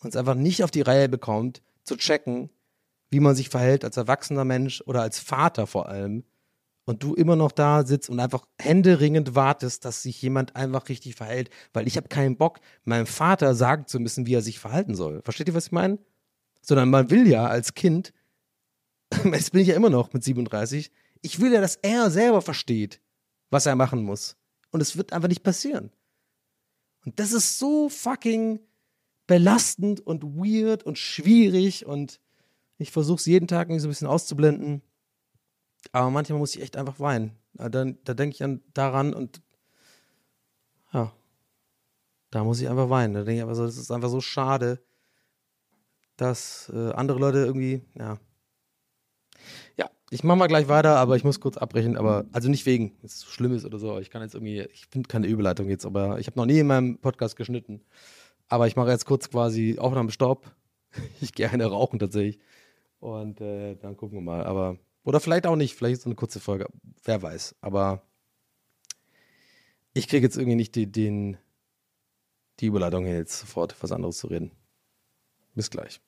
[0.00, 2.48] und es einfach nicht auf die Reihe bekommt, zu checken,
[3.10, 6.24] wie man sich verhält als erwachsener Mensch oder als Vater vor allem.
[6.86, 11.16] Und du immer noch da sitzt und einfach händeringend wartest, dass sich jemand einfach richtig
[11.16, 11.50] verhält.
[11.72, 15.20] Weil ich habe keinen Bock, meinem Vater sagen zu müssen, wie er sich verhalten soll.
[15.22, 15.98] Versteht ihr, was ich meine?
[16.62, 18.12] Sondern man will ja als Kind,
[19.24, 23.00] jetzt bin ich ja immer noch mit 37, ich will ja, dass er selber versteht,
[23.50, 24.36] was er machen muss.
[24.70, 25.90] Und es wird einfach nicht passieren.
[27.04, 28.60] Und das ist so fucking
[29.26, 32.20] belastend und weird und schwierig und
[32.78, 34.82] ich versuche es jeden Tag irgendwie so ein bisschen auszublenden.
[35.92, 37.36] Aber manchmal muss ich echt einfach weinen.
[37.54, 39.40] Da, da denke ich an, daran und
[40.92, 41.12] ja,
[42.30, 43.14] da muss ich einfach weinen.
[43.14, 44.82] Da denke ich einfach so, das ist einfach so schade,
[46.16, 48.18] dass äh, andere Leute irgendwie, ja.
[49.76, 51.96] Ja, ich mache mal gleich weiter, aber ich muss kurz abbrechen.
[51.96, 53.98] Aber also nicht wegen, es so schlimm ist oder so.
[53.98, 56.66] Ich kann jetzt irgendwie, ich finde keine Überleitung jetzt, aber ich habe noch nie in
[56.66, 57.82] meinem Podcast geschnitten.
[58.48, 60.50] Aber ich mache jetzt kurz quasi Aufnahme Stopp.
[61.20, 62.38] Ich gehe eine rauchen tatsächlich.
[63.00, 64.44] Und äh, dann gucken wir mal.
[64.44, 66.66] Aber, oder vielleicht auch nicht, vielleicht ist es eine kurze Folge.
[67.04, 67.54] Wer weiß.
[67.60, 68.02] Aber
[69.94, 71.38] ich kriege jetzt irgendwie nicht die, den,
[72.58, 74.50] die Überleitung hier jetzt sofort was anderes zu reden.
[75.54, 76.00] Bis gleich.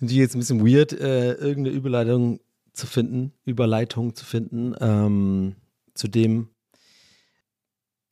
[0.00, 2.40] Die jetzt ein bisschen weird, äh, irgendeine Überleitung
[2.72, 5.56] zu finden, Überleitung zu finden, ähm,
[5.94, 6.48] zu dem,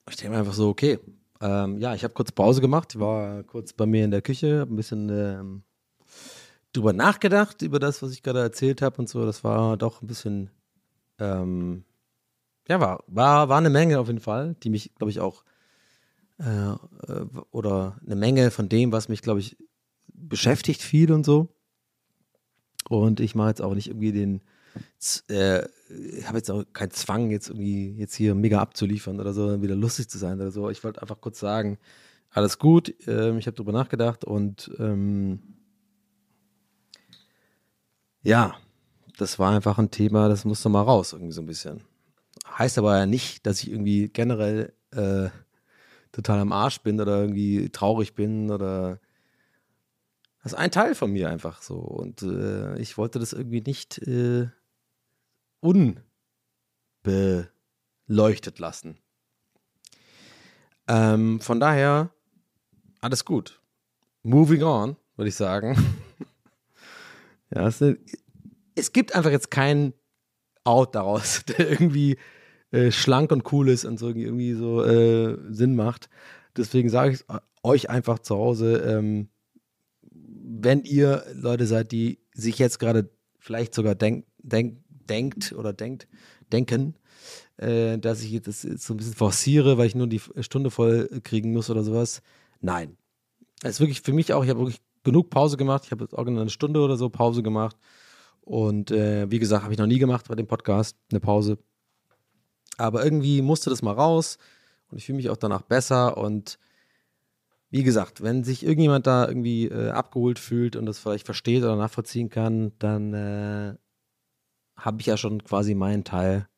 [0.08, 0.98] ich denke einfach so, okay,
[1.40, 4.60] ähm, ja, ich habe kurz Pause gemacht, ich war kurz bei mir in der Küche,
[4.60, 5.62] habe ein bisschen ähm,
[6.72, 9.24] drüber nachgedacht, über das, was ich gerade erzählt habe und so.
[9.24, 10.50] Das war doch ein bisschen,
[11.18, 11.84] ähm,
[12.68, 15.44] ja, war, war, war eine Menge auf jeden Fall, die mich, glaube ich, auch,
[16.40, 19.56] äh, äh, oder eine Menge von dem, was mich, glaube ich,
[20.06, 21.54] beschäftigt viel und so.
[22.88, 24.40] Und ich mache jetzt auch nicht irgendwie den,
[25.28, 29.60] äh, ich habe jetzt auch keinen Zwang, jetzt irgendwie jetzt hier mega abzuliefern oder so,
[29.60, 30.70] wieder lustig zu sein oder so.
[30.70, 31.78] Ich wollte einfach kurz sagen,
[32.30, 35.40] alles gut, ähm, ich habe drüber nachgedacht und ähm,
[38.22, 38.54] ja,
[39.18, 41.82] das war einfach ein Thema, das musste mal raus, irgendwie so ein bisschen.
[42.58, 45.28] Heißt aber ja nicht, dass ich irgendwie generell äh,
[46.12, 49.00] total am Arsch bin oder irgendwie traurig bin oder
[50.42, 51.76] das ist ein Teil von mir einfach so.
[51.76, 54.48] Und äh, ich wollte das irgendwie nicht äh,
[55.60, 55.98] unbeleuchtet
[58.58, 58.98] lassen.
[60.88, 62.10] Ähm, von daher,
[63.00, 63.60] alles gut.
[64.22, 65.76] Moving on, würde ich sagen.
[67.54, 67.82] ja, es,
[68.74, 69.94] es, gibt einfach jetzt keinen
[70.64, 72.18] Out daraus, der irgendwie
[72.70, 76.08] äh, schlank und cool ist und so irgendwie so äh, Sinn macht.
[76.56, 77.24] Deswegen sage ich
[77.62, 79.28] euch einfach zu Hause, ähm,
[80.12, 84.78] wenn ihr Leute seid, die sich jetzt gerade vielleicht sogar denk, denk,
[85.08, 86.08] denkt oder denkt,
[86.52, 86.94] denken,
[87.56, 91.52] äh, dass ich jetzt so ein bisschen forciere, weil ich nur die Stunde voll kriegen
[91.52, 92.22] muss oder sowas.
[92.60, 92.96] Nein.
[93.62, 95.84] Es ist wirklich für mich auch, ich habe wirklich genug Pause gemacht.
[95.84, 97.76] Ich habe jetzt auch eine Stunde oder so Pause gemacht.
[98.40, 101.58] Und äh, wie gesagt, habe ich noch nie gemacht bei dem Podcast, eine Pause.
[102.80, 104.38] Aber irgendwie musste das mal raus
[104.90, 106.58] und ich fühle mich auch danach besser und
[107.70, 111.76] wie gesagt, wenn sich irgendjemand da irgendwie äh, abgeholt fühlt und das vielleicht versteht oder
[111.76, 113.74] nachvollziehen kann, dann äh,
[114.76, 116.48] habe ich ja schon quasi meinen Teil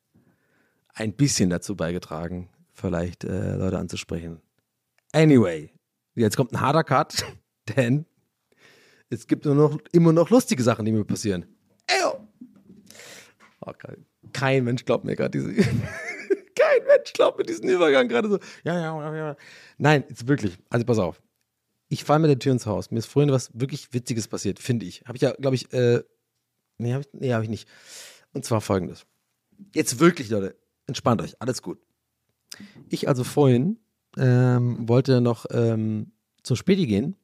[0.95, 4.41] ein bisschen dazu beigetragen, vielleicht äh, Leute anzusprechen.
[5.13, 5.71] Anyway,
[6.15, 7.25] jetzt kommt ein harter Cut,
[7.77, 8.07] denn
[9.11, 11.45] es gibt nur noch, immer noch lustige Sachen, die mir passieren.
[11.87, 12.27] Eyo!
[13.61, 15.53] Oh, kein, kein Mensch glaubt mir gerade diese.
[16.83, 18.39] kein Mensch glaubt mir diesen Übergang gerade so.
[18.65, 19.37] Ja, ja, ja, ja.
[19.79, 20.59] Nein, jetzt wirklich.
[20.71, 21.21] Also pass auf.
[21.89, 22.91] Ich falle mit der Tür ins Haus.
[22.91, 25.03] Mir ist vorhin was wirklich Witziges passiert, finde ich.
[25.07, 26.03] Habe ich ja, glaube ich, äh,
[26.79, 27.69] nee, habe ich, nee, hab ich nicht.
[28.33, 29.05] Und zwar folgendes.
[29.75, 31.79] Jetzt wirklich, Leute, entspannt euch, alles gut.
[32.89, 33.79] Ich also vorhin
[34.17, 37.17] ähm, wollte noch ähm, zum Späti gehen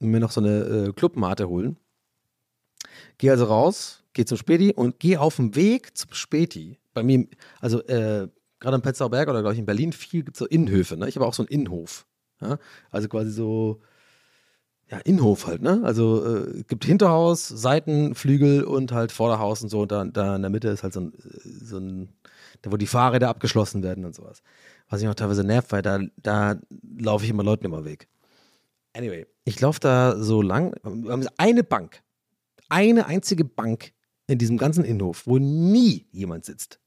[0.00, 1.76] und mir noch so eine äh, Clubmate holen.
[3.18, 6.78] Gehe also raus, gehe zum Späti und gehe auf dem Weg zum Späti.
[6.94, 7.26] Bei mir,
[7.60, 8.28] also äh,
[8.60, 10.96] gerade am Petzauer Berg oder glaube ich in Berlin viel gibt es so Innenhöfe.
[10.96, 11.08] Ne?
[11.08, 12.06] Ich habe auch so einen Innenhof.
[12.40, 12.58] Ja?
[12.90, 13.80] Also quasi so,
[14.90, 15.80] ja, Innenhof halt, ne?
[15.82, 19.80] Also äh, gibt Hinterhaus, Seitenflügel und halt Vorderhaus und so.
[19.80, 22.08] Und da, da in der Mitte ist halt so ein, so ein,
[22.62, 24.42] da wo die Fahrräder abgeschlossen werden und sowas.
[24.88, 26.56] Was mich auch teilweise nervt, weil da, da
[26.98, 28.08] laufe ich immer Leuten immer weg.
[28.96, 30.74] Anyway, ich laufe da so lang.
[30.84, 32.02] Wir haben eine Bank.
[32.68, 33.92] Eine einzige Bank
[34.28, 36.80] in diesem ganzen Innenhof, wo nie jemand sitzt.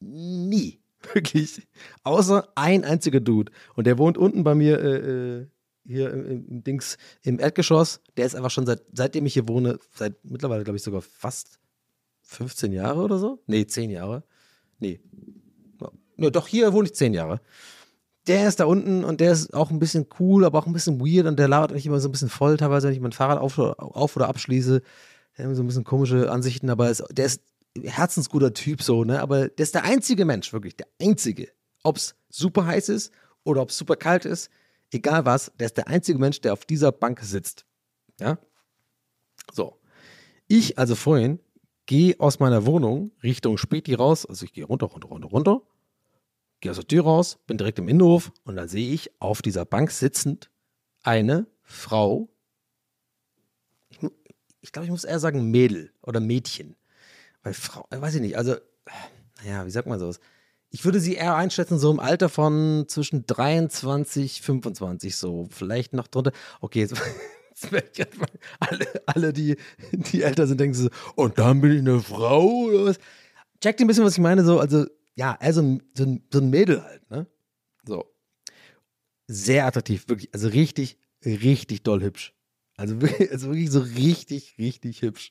[0.00, 0.80] Nie.
[1.14, 1.66] Wirklich.
[2.02, 3.52] Außer ein einziger Dude.
[3.74, 5.46] Und der wohnt unten bei mir äh, äh
[5.88, 8.00] hier im, im, Dings im Erdgeschoss.
[8.16, 11.60] Der ist einfach schon seit, seitdem ich hier wohne, seit mittlerweile, glaube ich, sogar fast
[12.22, 13.40] 15 Jahre oder so.
[13.46, 14.24] Nee, 10 Jahre.
[14.78, 15.00] Nee.
[16.16, 17.40] Ja, doch, hier wohne ich 10 Jahre.
[18.26, 21.00] Der ist da unten und der ist auch ein bisschen cool, aber auch ein bisschen
[21.00, 23.38] weird und der labert mich immer so ein bisschen voll, teilweise, wenn ich mein Fahrrad
[23.38, 24.82] auf, auf oder abschließe.
[25.38, 27.42] Der hat so ein bisschen komische Ansichten, aber ist, der ist
[27.84, 29.20] herzensguter Typ so, ne?
[29.20, 31.48] Aber der ist der einzige Mensch, wirklich, der einzige.
[31.82, 33.12] Ob es super heiß ist
[33.44, 34.50] oder ob es super kalt ist,
[34.90, 37.66] egal was, der ist der einzige Mensch, der auf dieser Bank sitzt.
[38.20, 38.38] Ja?
[39.52, 39.78] So.
[40.48, 41.40] Ich also vorhin
[41.86, 45.62] gehe aus meiner Wohnung Richtung Späti raus, also ich gehe runter, runter, runter, runter,
[46.60, 49.64] gehe aus der Tür raus, bin direkt im Innenhof und da sehe ich auf dieser
[49.64, 50.50] Bank sitzend
[51.02, 52.28] eine Frau,
[53.88, 53.98] ich,
[54.60, 56.76] ich glaube, ich muss eher sagen Mädel oder Mädchen.
[57.46, 58.56] Weil Frau, äh, weiß ich nicht, also,
[59.44, 60.18] naja, wie sagt man sowas?
[60.70, 66.08] Ich würde sie eher einschätzen, so im Alter von zwischen 23, 25, so, vielleicht noch
[66.08, 66.32] drunter.
[66.60, 67.00] Okay, jetzt,
[68.58, 69.54] alle, alle die,
[69.92, 72.98] die älter sind, denken so, und dann bin ich eine Frau oder was?
[73.62, 76.82] Checkt ein bisschen, was ich meine, so, also, ja, also so ein, so ein Mädel
[76.82, 77.28] halt, ne?
[77.86, 78.12] So.
[79.28, 82.34] Sehr attraktiv, wirklich, also richtig, richtig doll hübsch.
[82.76, 82.96] Also
[83.30, 85.30] also wirklich so richtig, richtig hübsch.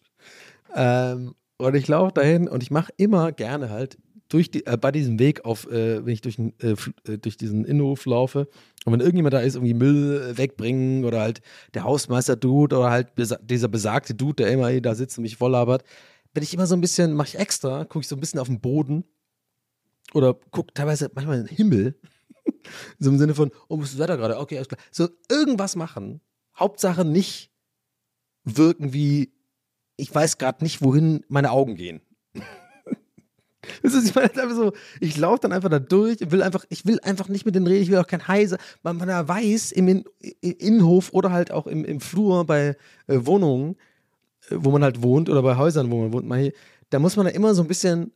[0.74, 3.98] Ähm, und ich laufe dahin und ich mache immer gerne halt
[4.30, 6.76] durch die, äh, bei diesem Weg auf, äh, wenn ich durch, äh,
[7.08, 8.48] äh, durch diesen Innenhof laufe
[8.86, 11.42] und wenn irgendjemand da ist, irgendwie Müll äh, wegbringen oder halt
[11.74, 15.38] der Hausmeister Dude oder halt besa dieser besagte Dude, der immer da sitzt und mich
[15.38, 15.84] voll labert,
[16.34, 18.48] bin ich immer so ein bisschen, mache ich extra, gucke ich so ein bisschen auf
[18.48, 19.06] den Boden
[20.14, 22.00] oder gucke teilweise manchmal in den Himmel.
[23.00, 24.38] so im Sinne von, oh, was ist das Wetter gerade?
[24.40, 24.82] Okay, alles klar.
[24.92, 26.22] So irgendwas machen.
[26.58, 27.52] Hauptsache nicht
[28.44, 29.34] wirken wie
[29.98, 32.02] ich weiß gerade nicht, wohin meine Augen gehen.
[33.82, 37.56] Ich so, ich laufe dann einfach da durch will einfach, ich will einfach nicht mit
[37.56, 38.58] denen reden, ich will auch kein Heise.
[38.84, 40.06] Man, man weiß im In
[40.42, 42.78] Innenhof oder halt auch im, im Flur bei
[43.08, 43.76] äh, Wohnungen,
[44.50, 46.54] äh, wo man halt wohnt oder bei Häusern, wo man wohnt, mal hier,
[46.92, 48.12] da muss man da immer so ein bisschen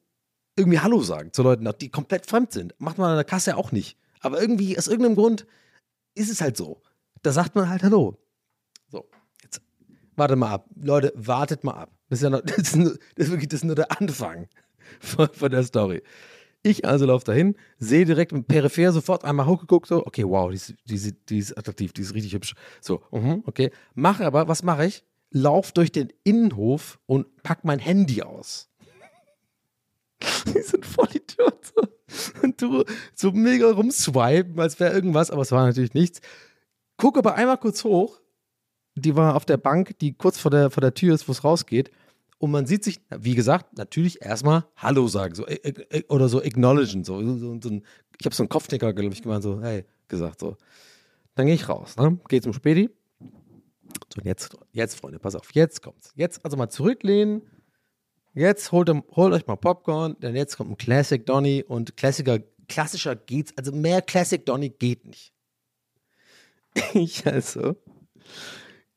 [0.55, 2.75] irgendwie Hallo sagen zu Leuten, die komplett fremd sind.
[2.77, 3.97] Macht man an der Kasse auch nicht.
[4.19, 5.45] Aber irgendwie, aus irgendeinem Grund,
[6.15, 6.81] ist es halt so.
[7.21, 8.17] Da sagt man halt Hallo.
[8.89, 9.05] So,
[10.19, 10.69] wartet mal ab.
[10.75, 11.91] Leute, wartet mal ab.
[12.10, 14.47] Das ist ja noch, das ist, nur, das ist wirklich das ist nur der Anfang
[14.99, 16.01] von, von der Story.
[16.62, 20.55] Ich also laufe dahin, sehe direkt im Peripher sofort einmal hochgeguckt, so, okay, wow, die
[20.55, 22.53] ist, die, ist, die ist attraktiv, die ist richtig hübsch.
[22.82, 23.71] So, uh okay.
[23.95, 25.05] Mache aber, was mache ich?
[25.32, 28.69] Lauf durch den Innenhof und pack mein Handy aus.
[30.53, 31.65] die sind voll Idiot.
[31.65, 32.41] So.
[32.41, 32.84] Und du
[33.15, 36.19] so mega rumswipen, als wäre irgendwas, aber es war natürlich nichts.
[36.97, 38.19] Guck aber einmal kurz hoch.
[38.99, 41.43] Die war auf der Bank, die kurz vor der, vor der Tür ist, wo es
[41.43, 41.91] rausgeht.
[42.38, 46.41] Und man sieht sich, wie gesagt, natürlich erstmal Hallo sagen so, äh, äh, oder so
[46.41, 47.03] acknowledgen.
[47.03, 47.81] So, so, so
[48.19, 50.39] ich habe so einen Kopfnicker, glaube ich, gemacht, so, hey, gesagt.
[50.39, 50.55] so.
[51.35, 52.17] Dann gehe ich raus, ne?
[52.29, 52.89] gehe zum Späti.
[54.13, 56.13] So, und jetzt, jetzt, Freunde, pass auf, jetzt kommt's.
[56.15, 57.41] Jetzt also mal zurücklehnen.
[58.33, 63.15] Jetzt holt, holt euch mal Popcorn, denn jetzt kommt ein Classic Donny und Klassiker, klassischer
[63.15, 65.33] geht's, also mehr Classic Donny geht nicht.
[66.93, 67.75] Ich also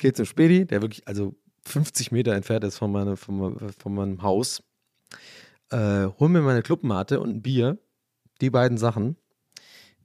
[0.02, 1.34] gehe zum Späti, der wirklich, also
[1.64, 4.62] 50 Meter entfernt ist von, meine, von, von meinem Haus.
[5.70, 7.78] Äh, hol mir meine Clubmate und ein Bier,
[8.40, 9.16] die beiden Sachen.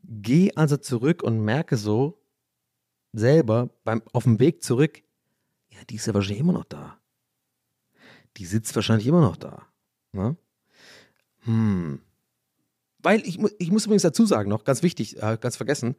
[0.04, 2.22] Gehe also zurück und merke so
[3.12, 5.02] selber beim, auf dem Weg zurück,
[5.70, 7.00] ja, die ist ja wahrscheinlich immer noch da.
[8.38, 9.64] Die sitzt wahrscheinlich immer noch da.
[10.12, 10.38] Ne?
[11.40, 12.02] Hm.
[13.00, 15.96] Weil ich, ich muss übrigens dazu sagen, noch ganz wichtig, äh, ganz vergessen,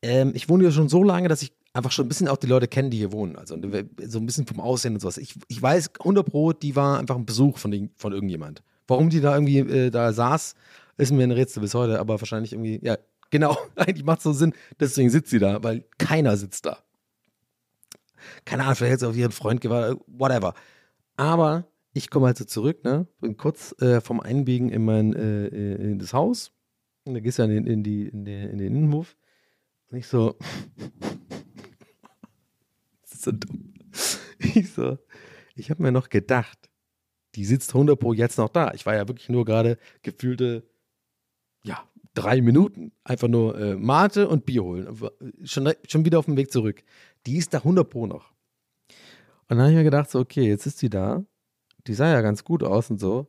[0.00, 2.46] ähm, ich wohne hier schon so lange, dass ich einfach schon ein bisschen auch die
[2.46, 3.36] Leute kenne, die hier wohnen.
[3.36, 3.56] Also
[4.06, 5.16] so ein bisschen vom Aussehen und sowas.
[5.16, 8.62] Ich, ich weiß, 100 Pro, die war einfach ein Besuch von, den, von irgendjemand.
[8.86, 10.54] Warum die da irgendwie äh, da saß,
[10.96, 12.98] ist mir ein Rätsel bis heute, aber wahrscheinlich irgendwie, ja,
[13.30, 16.78] genau, eigentlich macht es so Sinn, deswegen sitzt sie da, weil keiner sitzt da.
[18.44, 20.54] Keine Ahnung, vielleicht hat sie auf ihren Freund gewartet, whatever.
[21.16, 25.92] Aber ich komme also zurück, ne, bin kurz äh, vom Einbiegen in mein, äh, äh
[25.92, 26.52] in das Haus.
[27.04, 29.16] Und da gehst du in, in, die, in, den, in den Innenhof.
[29.90, 30.36] Und ich so,
[33.22, 33.74] so dumm.
[34.40, 34.98] Ich so,
[35.56, 36.70] ich habe mir noch gedacht,
[37.34, 38.72] die sitzt 100 pro jetzt noch da.
[38.72, 40.62] Ich war ja wirklich nur gerade gefühlte,
[41.64, 41.82] ja,
[42.14, 42.92] drei Minuten.
[43.04, 44.96] Einfach nur äh, Mate und Bier holen.
[45.44, 46.82] Schon, schon wieder auf dem Weg zurück.
[47.26, 48.32] Die ist da 100 pro noch.
[49.48, 51.24] Und dann habe ich mir gedacht, so, okay, jetzt ist sie da.
[51.86, 53.28] Die sah ja ganz gut aus und so.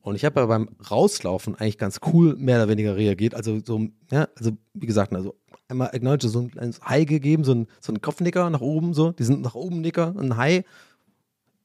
[0.00, 3.34] Und ich habe ja beim Rauslaufen eigentlich ganz cool mehr oder weniger reagiert.
[3.34, 5.36] Also so, ja, also wie gesagt, also
[5.72, 9.12] einmal acknowledge, so ein kleines High gegeben, so ein, so ein Kopfnicker nach oben, so,
[9.12, 10.64] die sind nach oben Nicker, ein High.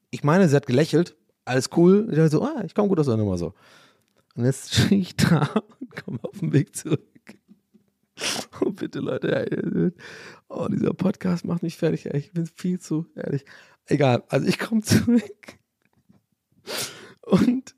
[0.10, 1.16] Ich meine, sie hat gelächelt,
[1.46, 2.08] alles cool.
[2.10, 3.54] Ich dachte so, ah, ich komme gut aus der Nummer so.
[4.36, 7.04] Und jetzt stehe ich da und komme auf dem Weg zurück.
[8.62, 9.94] Oh, bitte, Leute.
[10.50, 12.08] Oh, dieser Podcast macht mich fertig.
[12.08, 13.46] Ich bin viel zu ehrlich.
[13.86, 15.60] Egal, also ich komme zurück.
[17.22, 17.76] Und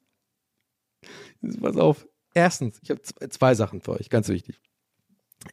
[1.59, 2.07] pass auf.
[2.33, 4.61] Erstens, ich habe zwei Sachen für euch, ganz wichtig.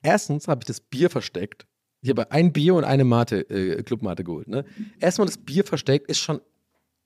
[0.03, 1.67] Erstens habe ich das Bier versteckt.
[2.03, 4.49] Ich habe ein Bier und eine Mate, äh, Clubmate geholt.
[4.49, 4.65] Ne?
[5.01, 6.41] Erstmal das Bier versteckt ist schon,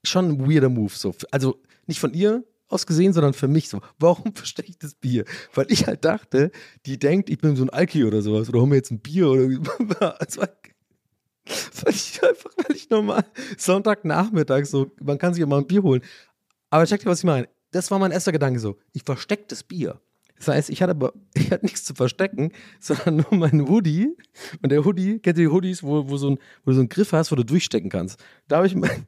[0.03, 0.93] schon ein weirder Move.
[0.93, 1.13] So.
[1.31, 3.81] Also nicht von ihr aus gesehen, sondern für mich so.
[3.99, 5.25] Warum verstecke ich das Bier?
[5.53, 6.51] Weil ich halt dachte,
[6.85, 8.49] die denkt, ich bin so ein Alki oder sowas.
[8.49, 10.41] Oder hol mir jetzt ein Bier oder also,
[11.83, 13.25] weil ich einfach, weil ich normal
[13.57, 16.01] Sonntagnachmittag so, man kann sich mal ein Bier holen.
[16.69, 17.49] Aber check dir, was ich meine.
[17.71, 18.77] Das war mein erster Gedanke so.
[18.93, 19.99] Ich verstecke das Bier.
[20.41, 24.15] Das heißt, ich hatte aber ich hatte nichts zu verstecken, sondern nur meinen Hoodie.
[24.61, 26.89] Und der Hoodie, kennt ihr die Hoodies, wo, wo, so ein, wo du so einen
[26.89, 28.19] Griff hast, wo du durchstecken kannst?
[28.47, 29.05] Da habe ich, mein,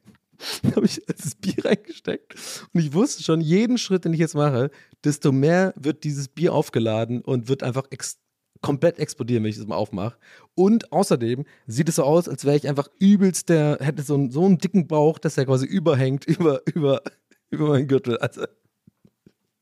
[0.76, 2.36] hab ich das Bier reingesteckt.
[2.72, 4.70] Und ich wusste schon, jeden Schritt, den ich jetzt mache,
[5.04, 8.20] desto mehr wird dieses Bier aufgeladen und wird einfach ex
[8.62, 10.16] komplett explodieren, wenn ich das mal aufmache.
[10.56, 14.32] Und außerdem sieht es so aus, als wäre ich einfach übelst der, hätte so einen,
[14.32, 17.02] so einen dicken Bauch, dass der quasi überhängt über, über,
[17.50, 18.18] über meinen Gürtel.
[18.20, 18.46] Also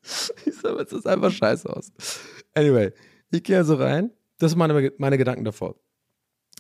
[0.46, 1.92] Ich sag mal, es sieht einfach scheiße aus.
[2.54, 2.92] Anyway,
[3.32, 4.12] ich gehe also rein.
[4.38, 5.76] Das sind meine, meine Gedanken davor.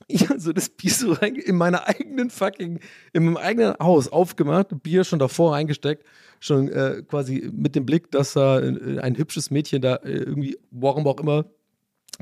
[0.08, 2.80] Ich habe so das Bier so rein, in meiner eigenen fucking,
[3.14, 6.04] in meinem eigenen Haus aufgemacht, Bier schon davor reingesteckt,
[6.40, 10.58] schon äh, quasi mit dem Blick, dass da äh, ein hübsches Mädchen da äh, irgendwie,
[10.72, 11.46] warum auch immer,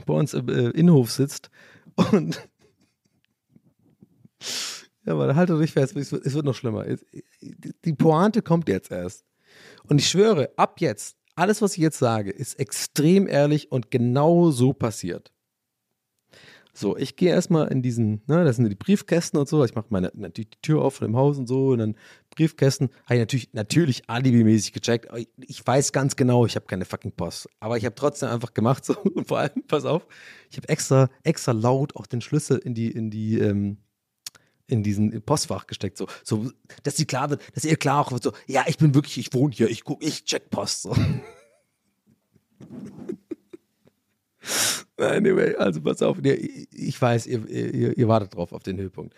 [0.06, 1.50] bei uns im äh, Innenhof sitzt.
[1.96, 2.50] Und
[5.06, 6.86] ja, aber haltet euch fest, es wird noch schlimmer.
[7.86, 9.26] Die Pointe kommt jetzt erst.
[9.90, 14.52] Und ich schwöre, ab jetzt, alles, was ich jetzt sage, ist extrem ehrlich und genau
[14.52, 15.32] so passiert.
[16.74, 19.66] So, ich gehe erstmal in diesen, ne, das sind die Briefkästen und so.
[19.66, 21.96] Ich mache meine natürlich die Tür auf von dem Haus und so und dann
[22.30, 22.90] Briefkästen.
[23.06, 25.10] Habe ich natürlich, natürlich alibimäßig gecheckt.
[25.40, 27.50] Ich weiß ganz genau, ich habe keine fucking Post.
[27.60, 30.08] Aber ich habe trotzdem einfach gemacht so und vor allem, pass auf,
[30.52, 33.80] ich habe extra, extra laut auch den Schlüssel in die, in die, ähm,
[34.70, 36.52] in diesen Postfach gesteckt, so, so,
[36.84, 39.34] dass sie klar wird, dass ihr klar auch wird, so, ja, ich bin wirklich, ich
[39.34, 40.96] wohne hier, ich guck, ich check Post, so.
[44.98, 49.14] Anyway, also pass auf, ich weiß, ihr, ihr, ihr wartet drauf auf den Höhepunkt.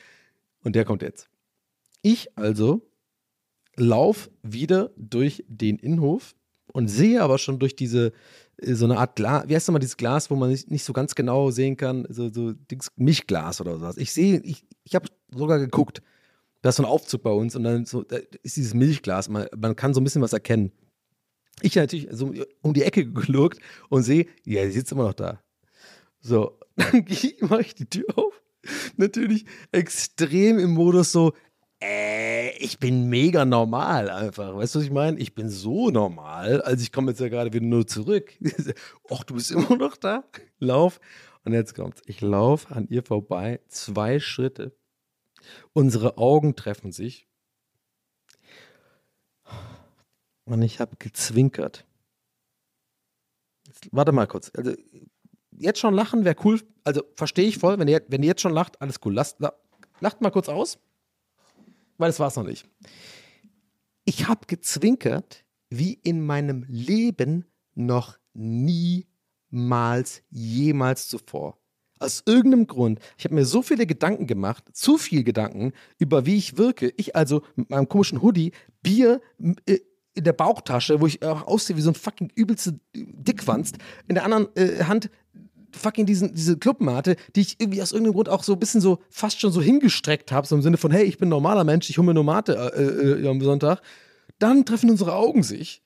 [0.64, 1.28] Und der kommt jetzt.
[2.04, 2.88] Ich also
[3.76, 6.36] lauf wieder durch den Innenhof
[6.72, 8.12] und sehe aber schon durch diese,
[8.58, 10.94] äh, so eine Art Glas, wie heißt nochmal dieses Glas, wo man nicht, nicht so
[10.94, 12.54] ganz genau sehen kann, so, so
[12.96, 13.98] Milchglas oder sowas.
[13.98, 16.02] Ich sehe, ich, ich habe sogar geguckt,
[16.62, 19.48] da ist so ein Aufzug bei uns und dann so, da ist dieses Milchglas, man,
[19.56, 20.72] man kann so ein bisschen was erkennen.
[21.62, 23.60] Ich natürlich so um die Ecke geluckt
[23.90, 25.42] und sehe, ja, die sitzt immer noch da.
[26.20, 27.06] So, dann
[27.42, 28.42] mache ich die Tür auf.
[28.96, 31.34] Natürlich extrem im Modus so,
[31.82, 34.56] äh, ich bin mega normal einfach.
[34.56, 35.18] Weißt du, was ich meine?
[35.18, 36.62] Ich bin so normal.
[36.62, 38.34] Also ich komme jetzt ja gerade wieder nur zurück.
[39.10, 40.24] Och, du bist immer noch da?
[40.60, 41.00] Lauf.
[41.44, 42.02] Und jetzt kommt's.
[42.06, 44.76] Ich laufe an ihr vorbei, zwei Schritte.
[45.74, 47.28] Unsere Augen treffen sich.
[50.46, 51.86] Und ich habe gezwinkert.
[53.68, 54.52] Jetzt, warte mal kurz.
[54.56, 54.74] Also,
[55.52, 56.62] jetzt schon lachen wäre cool.
[56.84, 57.80] Also, verstehe ich voll.
[57.80, 59.14] Wenn ihr, wenn ihr jetzt schon lacht, alles cool.
[59.14, 59.38] Lasst,
[60.00, 60.80] lacht mal kurz aus.
[61.98, 62.68] Weil das war es noch nicht.
[64.06, 71.61] Ich habe gezwinkert, wie in meinem Leben noch niemals, jemals zuvor.
[72.02, 73.00] Aus irgendeinem Grund.
[73.18, 76.94] Ich habe mir so viele Gedanken gemacht, zu viel Gedanken über wie ich wirke.
[76.98, 79.22] Ich also mit meinem komischen Hoodie, Bier
[79.66, 79.80] äh,
[80.14, 83.78] in der Bauchtasche, wo ich auch aussehe wie so ein fucking übelste Dickwanst.
[84.08, 85.10] In der anderen äh, Hand
[85.72, 89.00] fucking diesen, diese Clubmate, die ich irgendwie aus irgendeinem Grund auch so ein bisschen so
[89.10, 91.90] fast schon so hingestreckt habe, so im Sinne von, hey, ich bin ein normaler Mensch,
[91.90, 93.82] ich hole mir eine Mate äh, äh, am Sonntag.
[94.40, 95.82] Dann treffen unsere Augen sich.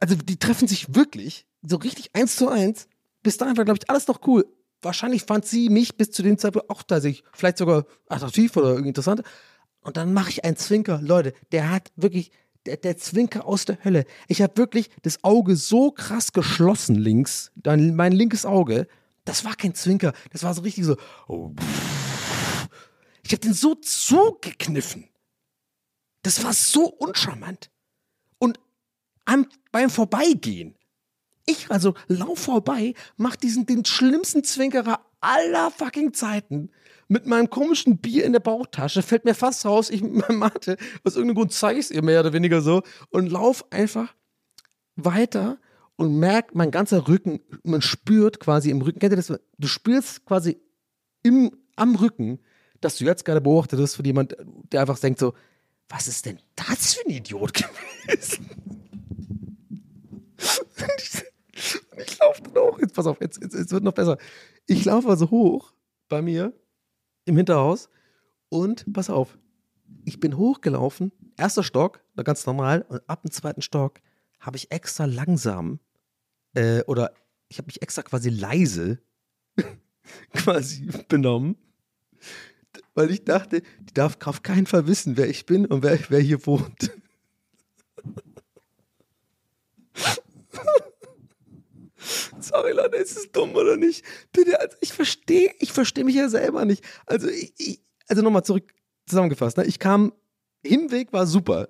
[0.00, 2.88] Also die treffen sich wirklich, so richtig eins zu eins.
[3.22, 4.46] Bis dahin war, glaube ich, alles noch cool.
[4.82, 8.88] Wahrscheinlich fand sie mich bis zu dem Zeitpunkt auch tatsächlich vielleicht sogar attraktiv oder irgendwie
[8.88, 9.22] interessant.
[9.80, 11.00] Und dann mache ich einen Zwinker.
[11.00, 12.32] Leute, der hat wirklich,
[12.66, 14.04] der, der Zwinker aus der Hölle.
[14.28, 18.88] Ich habe wirklich das Auge so krass geschlossen links, dann mein linkes Auge.
[19.24, 20.96] Das war kein Zwinker, das war so richtig so.
[21.28, 21.52] Oh,
[23.24, 25.08] ich habe den so zugekniffen.
[26.22, 27.70] Das war so uncharmant.
[28.38, 28.58] Und
[29.24, 30.76] am, beim Vorbeigehen,
[31.46, 36.70] ich also lauf vorbei, mach diesen den schlimmsten Zwinkerer aller fucking Zeiten
[37.08, 40.76] mit meinem komischen Bier in der Bauchtasche, fällt mir fast raus, ich mit meinem Mathe,
[41.04, 44.14] aus irgendeinem Grund zeige ich es ihr mehr oder weniger so und lauf einfach
[44.96, 45.58] weiter
[45.96, 49.32] und merkt mein ganzer Rücken, man spürt quasi im Rücken, kennt ihr das?
[49.58, 50.60] Du spürst quasi
[51.22, 52.40] im, am Rücken,
[52.80, 54.36] dass du jetzt gerade beobachtet wirst von jemand,
[54.72, 55.34] der einfach denkt so,
[55.88, 57.52] was ist denn das für ein Idiot
[58.06, 58.46] gewesen?
[61.96, 64.18] ich, laufe dann auch, jetzt pass auf, jetzt, jetzt, jetzt wird noch besser.
[64.66, 65.72] Ich laufe also hoch
[66.08, 66.52] bei mir
[67.24, 67.88] im Hinterhaus
[68.48, 69.38] und pass auf,
[70.04, 74.00] ich bin hochgelaufen, erster Stock, ganz normal, und ab dem zweiten Stock
[74.40, 75.80] habe ich extra langsam
[76.54, 77.12] äh, oder
[77.48, 78.98] ich habe mich extra quasi leise
[80.32, 81.56] quasi benommen,
[82.94, 86.20] weil ich dachte, die darf auf keinen Fall wissen, wer ich bin und wer, wer
[86.20, 86.90] hier wohnt.
[92.40, 94.04] Sorry, Leute, ist es dumm oder nicht?
[94.32, 96.84] Bitte, also ich verstehe, ich verstehe mich ja selber nicht.
[97.06, 98.72] Also, ich, ich, also nochmal zurück
[99.06, 99.56] zusammengefasst.
[99.56, 99.64] Ne?
[99.64, 100.12] Ich kam,
[100.64, 101.68] Hinweg war super.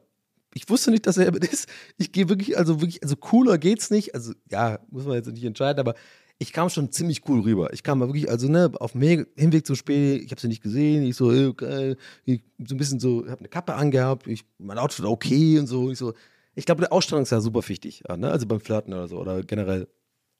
[0.54, 1.68] Ich wusste nicht, dass er ist.
[1.96, 4.14] Ich gehe wirklich, also wirklich, also cooler geht's nicht.
[4.14, 5.94] Also, ja, muss man jetzt nicht entscheiden, aber
[6.38, 7.72] ich kam schon ziemlich cool rüber.
[7.72, 9.02] Ich kam mal wirklich, also ne, auf dem
[9.36, 13.00] Hinweg zum Spiel, ich habe sie nicht gesehen, ich so, äh, ich, so ein bisschen
[13.00, 15.90] so, habe eine Kappe angehabt, ich, mein Outfit okay und so.
[15.90, 16.12] Ich so,
[16.54, 18.30] ich glaube, der Ausstrahlung ist ja super wichtig, ne?
[18.30, 19.88] also beim Flirten oder so oder generell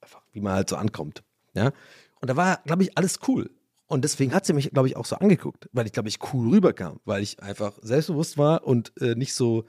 [0.03, 1.23] einfach, wie man halt so ankommt.
[1.55, 1.73] Ja?
[2.21, 3.51] Und da war, glaube ich, alles cool.
[3.87, 6.49] Und deswegen hat sie mich, glaube ich, auch so angeguckt, weil ich, glaube ich, cool
[6.49, 9.67] rüberkam, weil ich einfach selbstbewusst war und äh, nicht so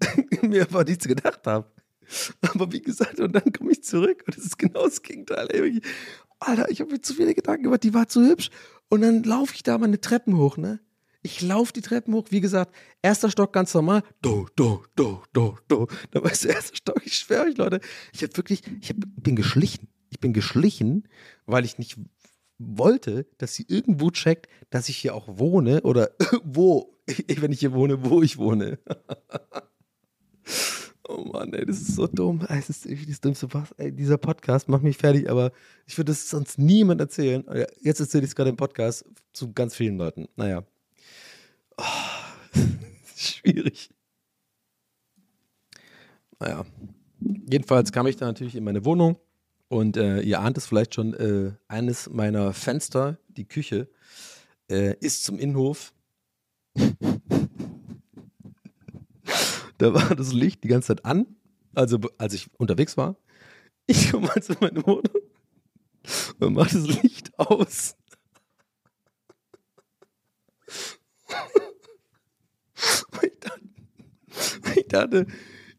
[0.42, 1.70] mir einfach nichts gedacht habe.
[2.40, 5.48] Aber wie gesagt, und dann komme ich zurück und es ist genau das Gegenteil.
[5.50, 5.82] Ey.
[6.38, 8.50] Alter, ich habe mir zu viele Gedanken gemacht, die war zu hübsch.
[8.88, 10.80] Und dann laufe ich da meine Treppen hoch, ne?
[11.22, 14.02] Ich laufe die Treppen hoch, wie gesagt, erster Stock ganz normal.
[14.22, 15.88] Do, do, do, do, do.
[16.12, 17.80] Da war der erste Stock, ich schwöre euch, Leute.
[18.12, 19.88] Ich habe wirklich, ich hab, bin geschlichen.
[20.10, 21.08] Ich bin geschlichen,
[21.44, 21.98] weil ich nicht
[22.58, 26.10] wollte, dass sie irgendwo checkt, dass ich hier auch wohne oder
[26.44, 26.96] wo,
[27.28, 28.78] wenn ich hier wohne, wo ich wohne.
[31.10, 32.46] Oh Mann, ey, das ist so dumm.
[32.50, 33.72] Es ist irgendwie das dümmste was.
[33.78, 35.52] Ey, dieser Podcast macht mich fertig, aber
[35.86, 37.44] ich würde das sonst niemand erzählen.
[37.80, 40.28] Jetzt erzähle ich es gerade im Podcast zu ganz vielen Leuten.
[40.36, 40.64] Naja.
[41.78, 41.84] Oh,
[43.16, 43.90] schwierig.
[46.38, 46.64] Naja.
[47.20, 49.18] Jedenfalls kam ich da natürlich in meine Wohnung
[49.68, 53.88] und äh, ihr ahnt es vielleicht schon, äh, eines meiner Fenster, die Küche,
[54.70, 55.92] äh, ist zum Innenhof.
[59.78, 61.26] da war das Licht die ganze Zeit an,
[61.74, 63.16] also als ich unterwegs war.
[63.86, 65.22] Ich komme also in meine Wohnung
[66.38, 67.96] und mache das Licht aus.
[73.22, 73.68] ich, dachte,
[74.92, 75.26] ich dachte,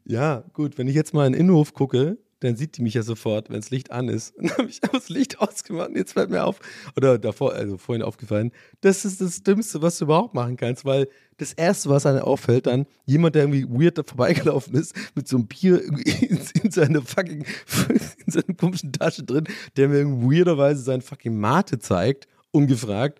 [0.05, 3.03] ja, gut, wenn ich jetzt mal in den Innenhof gucke, dann sieht die mich ja
[3.03, 4.33] sofort, wenn das Licht an ist.
[4.37, 6.59] Dann habe ich das Licht ausgemacht und jetzt fällt mir auf,
[6.95, 8.51] oder davor, also vorhin aufgefallen,
[8.81, 12.67] das ist das Dümmste, was du überhaupt machen kannst, weil das Erste, was einem auffällt,
[12.67, 17.01] dann jemand, der irgendwie weird da vorbeigelaufen ist, mit so einem Bier in, in seiner
[17.01, 17.45] fucking,
[18.25, 19.45] in seiner komischen Tasche drin,
[19.75, 23.19] der mir weirderweise sein fucking Mate zeigt, ungefragt,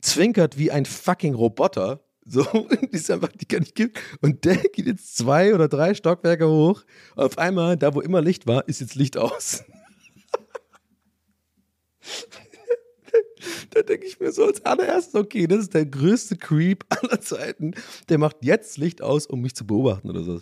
[0.00, 2.42] zwinkert wie ein fucking Roboter so,
[2.92, 3.92] die ist einfach, die kann ich geben.
[4.20, 6.84] Und der geht jetzt zwei oder drei Stockwerke hoch.
[7.14, 9.64] Auf einmal, da wo immer Licht war, ist jetzt Licht aus.
[13.70, 17.74] da denke ich mir so als allererstes, okay, das ist der größte Creep aller Zeiten.
[18.08, 20.40] Der macht jetzt Licht aus, um mich zu beobachten oder so.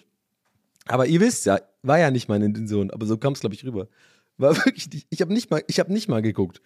[0.87, 3.65] Aber ihr wisst ja, war ja nicht meine Intention, aber so kam es, glaube ich,
[3.65, 3.89] rüber.
[4.37, 6.61] War wirklich nicht, ich habe nicht mal, nicht mal geguckt.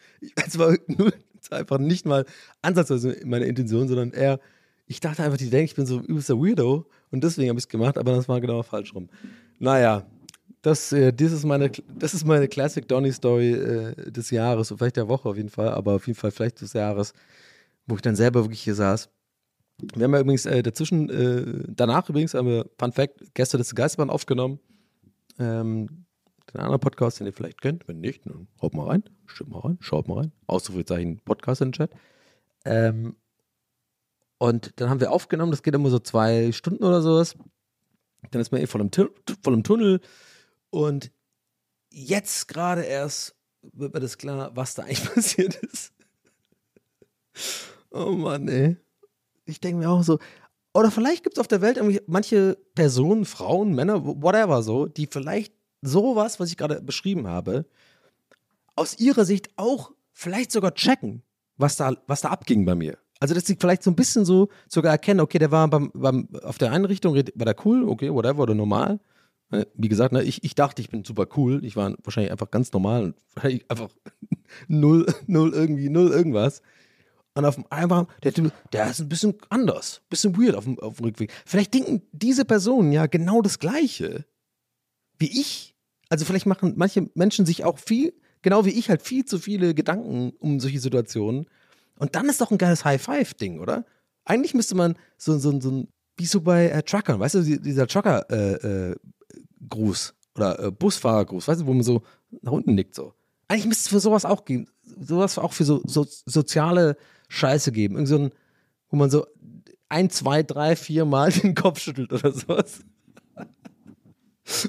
[0.46, 2.24] Es war, nur, es war einfach nicht mal
[2.62, 4.40] ansatzweise meine Intention, sondern eher,
[4.88, 7.68] ich dachte einfach, die denken, ich bin so übelster Weirdo und deswegen habe ich es
[7.68, 9.08] gemacht, aber das war genau falsch rum.
[9.58, 10.06] Naja,
[10.62, 14.96] das, äh, das, ist, meine, das ist meine Classic Donny Story äh, des Jahres, vielleicht
[14.96, 17.12] der Woche auf jeden Fall, aber auf jeden Fall vielleicht des Jahres,
[17.86, 19.10] wo ich dann selber wirklich hier saß.
[19.94, 23.74] Wir haben ja übrigens äh, dazwischen, äh, danach übrigens haben wir, Fun Fact, gestern das
[23.74, 24.58] Geisterbahn aufgenommen.
[25.38, 26.06] Ähm,
[26.52, 27.86] den anderen Podcast, den ihr vielleicht kennt.
[27.86, 30.32] Wenn nicht, dann haut mal rein, stimmt mal rein, schaut mal rein.
[30.46, 31.90] Ausrufezeichen Podcast in den Chat.
[32.64, 33.16] Ähm,
[34.38, 37.36] und dann haben wir aufgenommen, das geht immer so zwei Stunden oder sowas.
[38.30, 40.00] Dann ist man eh voll im, voll im Tunnel.
[40.70, 41.10] Und
[41.90, 45.92] jetzt gerade erst wird mir das klar, was da eigentlich passiert ist.
[47.90, 48.76] Oh Mann, ey.
[49.44, 50.18] Ich denke mir auch so,
[50.74, 55.06] oder vielleicht gibt es auf der Welt irgendwie manche Personen, Frauen, Männer, whatever so, die
[55.06, 57.64] vielleicht sowas, was ich gerade beschrieben habe,
[58.76, 61.22] aus ihrer Sicht auch vielleicht sogar checken,
[61.56, 62.98] was da, was da abging bei mir.
[63.20, 66.28] Also, dass sie vielleicht so ein bisschen so sogar erkennen, okay, der war beim, beim,
[66.42, 69.00] auf der Einrichtung, war der cool, okay, whatever, oder normal.
[69.50, 71.64] Ne, wie gesagt, ne, ich, ich dachte, ich bin super cool.
[71.64, 73.16] Ich war wahrscheinlich einfach ganz normal und
[73.68, 73.88] einfach
[74.68, 76.62] null, null irgendwie, null irgendwas.
[77.34, 80.78] Und auf einmal, der Typ, der ist ein bisschen anders, ein bisschen weird auf dem,
[80.80, 81.32] auf dem Rückweg.
[81.46, 84.26] Vielleicht denken diese Personen ja genau das Gleiche
[85.18, 85.74] wie ich.
[86.08, 89.74] Also vielleicht machen manche Menschen sich auch viel, genau wie ich, halt viel zu viele
[89.74, 91.46] Gedanken um solche Situationen
[91.98, 93.84] und dann ist doch ein geiles High-Five-Ding, oder?
[94.24, 97.86] Eigentlich müsste man so, so, so ein, wie so bei äh, Truckern, weißt du, dieser
[97.86, 102.02] Trucker-Gruß äh, äh, oder äh, Busfahrer-Gruß, weißt du, wo man so
[102.42, 103.14] nach unten nickt so.
[103.48, 106.96] Eigentlich müsste es für sowas auch geben, sowas auch für so, so soziale
[107.28, 107.94] Scheiße geben.
[107.94, 108.32] Irgend so ein,
[108.90, 109.26] wo man so
[109.88, 112.80] ein, zwei, drei, vier Mal den Kopf schüttelt oder sowas.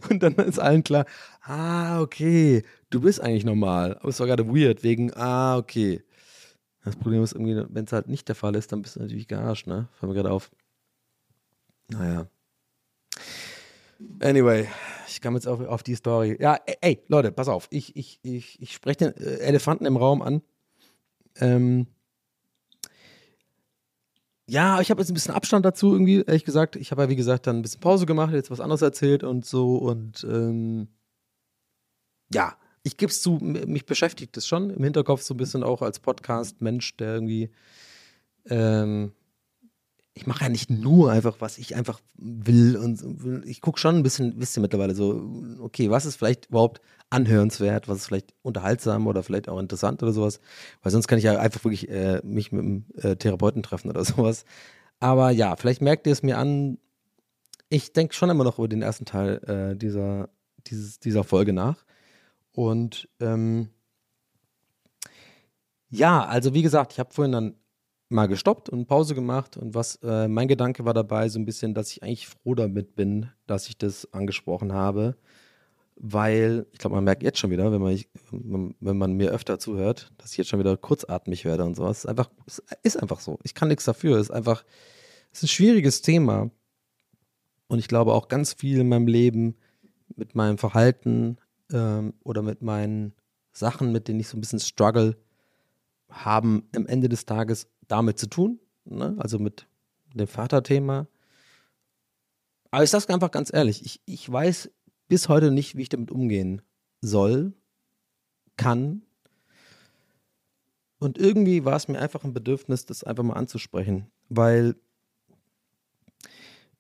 [0.10, 1.06] Und dann ist allen klar,
[1.42, 6.04] ah, okay, du bist eigentlich normal, aber es war gerade weird, wegen, ah, okay.
[6.84, 9.28] Das Problem ist irgendwie, wenn es halt nicht der Fall ist, dann bist du natürlich
[9.28, 9.90] gearscht, ne?
[9.94, 10.50] Fällt mir gerade auf.
[11.90, 12.28] Naja.
[14.22, 14.68] Anyway,
[15.08, 16.38] ich kam jetzt auf, auf die Story.
[16.40, 17.68] Ja, ey, Leute, pass auf.
[17.70, 20.42] Ich, ich, ich, ich spreche den äh, Elefanten im Raum an.
[21.36, 21.88] Ähm,
[24.48, 26.76] ja, ich habe jetzt ein bisschen Abstand dazu irgendwie, ehrlich gesagt.
[26.76, 29.46] Ich habe ja, wie gesagt, dann ein bisschen Pause gemacht, jetzt was anderes erzählt und
[29.46, 30.88] so und ähm,
[32.34, 35.82] ja, ich gebe es zu, mich beschäftigt das schon im Hinterkopf so ein bisschen auch
[35.82, 37.50] als Podcast-Mensch, der irgendwie,
[38.50, 39.12] ähm,
[40.14, 44.04] ich mache ja nicht nur einfach, was ich einfach will und ich gucke schon ein
[44.04, 49.08] bisschen, wisst ihr mittlerweile so, okay, was ist vielleicht überhaupt anhörenswert, was ist vielleicht unterhaltsam
[49.08, 50.40] oder vielleicht auch interessant oder sowas,
[50.82, 54.04] weil sonst kann ich ja einfach wirklich äh, mich mit einem äh, Therapeuten treffen oder
[54.06, 54.46] sowas.
[55.00, 56.78] Aber ja, vielleicht merkt ihr es mir an,
[57.70, 60.30] ich denke schon immer noch über den ersten Teil äh, dieser,
[60.68, 61.86] dieses, dieser Folge nach.
[62.54, 63.70] Und ähm,
[65.90, 67.56] ja, also wie gesagt, ich habe vorhin dann
[68.10, 71.74] mal gestoppt und Pause gemacht und was äh, mein Gedanke war dabei so ein bisschen,
[71.74, 75.16] dass ich eigentlich froh damit bin, dass ich das angesprochen habe,
[75.96, 80.12] weil ich glaube, man merkt jetzt schon wieder, wenn man, wenn man mir öfter zuhört,
[80.18, 82.00] dass ich jetzt schon wieder kurzatmig werde und sowas.
[82.00, 82.30] Ist einfach,
[82.84, 83.38] ist einfach so.
[83.44, 84.18] Ich kann nichts dafür.
[84.18, 84.64] Es ist einfach,
[85.32, 86.50] es ist ein schwieriges Thema.
[87.68, 89.56] Und ich glaube auch ganz viel in meinem Leben
[90.16, 91.38] mit meinem Verhalten
[91.72, 93.14] ähm, oder mit meinen
[93.52, 95.18] Sachen, mit denen ich so ein bisschen struggle,
[96.10, 98.60] haben am Ende des Tages damit zu tun.
[98.86, 99.16] Ne?
[99.20, 99.68] Also mit
[100.14, 101.08] dem Vaterthema.
[102.72, 104.72] Aber ich sage einfach ganz ehrlich, ich, ich weiß
[105.08, 106.62] bis heute nicht, wie ich damit umgehen
[107.02, 107.54] soll,
[108.58, 109.04] kann.
[111.00, 114.76] Und irgendwie war es mir einfach ein Bedürfnis, das einfach mal anzusprechen, weil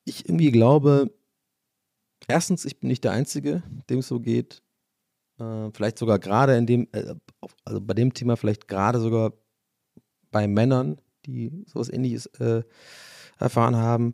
[0.03, 1.13] ich irgendwie glaube,
[2.27, 4.61] erstens, ich bin nicht der Einzige, dem es so geht.
[5.39, 7.15] Äh, vielleicht sogar gerade in dem, äh,
[7.65, 9.33] also bei dem Thema, vielleicht gerade sogar
[10.31, 12.63] bei Männern, die sowas ähnliches äh,
[13.37, 14.13] erfahren haben.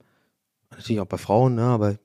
[0.72, 1.64] Natürlich auch bei Frauen, ne?
[1.64, 1.98] aber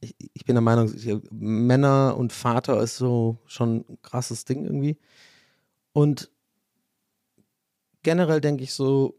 [0.00, 0.92] ich, ich bin der Meinung,
[1.30, 4.98] Männer und Vater ist so schon ein krasses Ding irgendwie.
[5.92, 6.30] Und
[8.02, 9.14] generell denke ich so,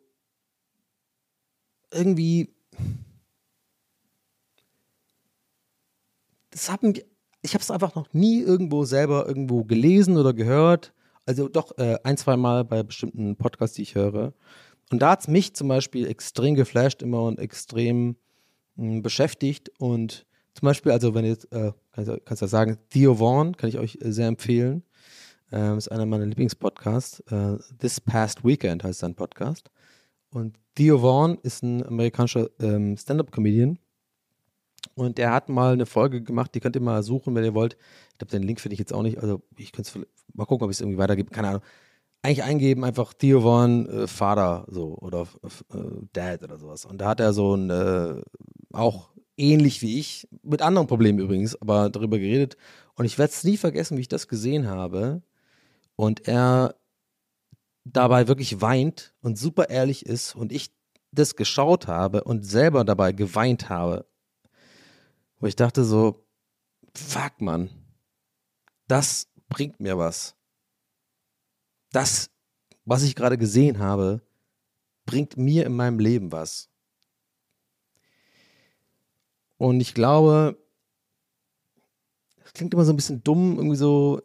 [1.91, 2.53] irgendwie,
[6.51, 6.93] das haben
[7.47, 10.93] ich habe es einfach noch nie irgendwo selber irgendwo gelesen oder gehört.
[11.25, 14.33] Also doch äh, ein, zwei Mal bei bestimmten Podcasts, die ich höre.
[14.91, 18.17] Und da hat es mich zum Beispiel extrem geflasht immer und extrem
[18.75, 19.71] mh, hm, beschäftigt.
[19.79, 20.25] Und
[20.55, 23.97] zum Beispiel, also wenn jetzt, äh, kannst, kannst du sagen, Theo Vaughn kann ich euch
[24.01, 24.83] äh, sehr empfehlen.
[25.53, 27.21] Ähm, ist einer meiner Lieblingspodcasts.
[27.31, 29.71] Äh, This Past Weekend heißt sein Podcast.
[30.31, 33.79] Und Theo Vaughn ist ein amerikanischer ähm, Stand-up-Comedian
[34.95, 37.77] und der hat mal eine Folge gemacht, die könnt ihr mal suchen, wenn ihr wollt.
[38.11, 39.19] Ich glaube, den Link finde ich jetzt auch nicht.
[39.19, 41.31] Also ich könnte es mal gucken, ob ich es irgendwie weitergebe.
[41.31, 41.61] Keine Ahnung.
[42.21, 45.27] Eigentlich eingeben, einfach Theo Vaughn, äh, Vater, so, oder
[45.71, 45.77] äh,
[46.13, 46.85] Dad oder sowas.
[46.85, 48.21] Und da hat er so ein, äh,
[48.73, 52.57] auch ähnlich wie ich, mit anderen Problemen übrigens, aber darüber geredet.
[52.95, 55.21] Und ich werde es nie vergessen, wie ich das gesehen habe.
[55.95, 56.75] Und er
[57.85, 60.71] dabei wirklich weint und super ehrlich ist und ich
[61.11, 64.05] das geschaut habe und selber dabei geweint habe
[65.39, 66.25] wo ich dachte so,
[66.93, 67.69] fuck man,
[68.87, 70.35] das bringt mir was.
[71.91, 72.29] Das,
[72.85, 74.21] was ich gerade gesehen habe,
[75.05, 76.69] bringt mir in meinem Leben was.
[79.57, 80.57] Und ich glaube,
[82.43, 84.21] das klingt immer so ein bisschen dumm, irgendwie so,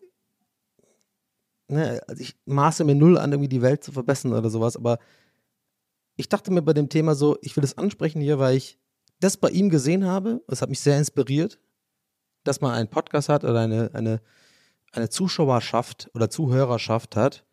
[1.68, 4.98] ne, also ich maße mir null an, irgendwie die Welt zu verbessern oder sowas, aber
[6.16, 8.78] ich dachte mir bei dem Thema so, ich will das ansprechen hier, weil ich
[9.22, 11.58] das bei ihm gesehen habe, es hat mich sehr inspiriert,
[12.44, 14.20] dass man einen Podcast hat oder eine, eine,
[14.92, 17.44] eine Zuschauerschaft oder Zuhörerschaft hat,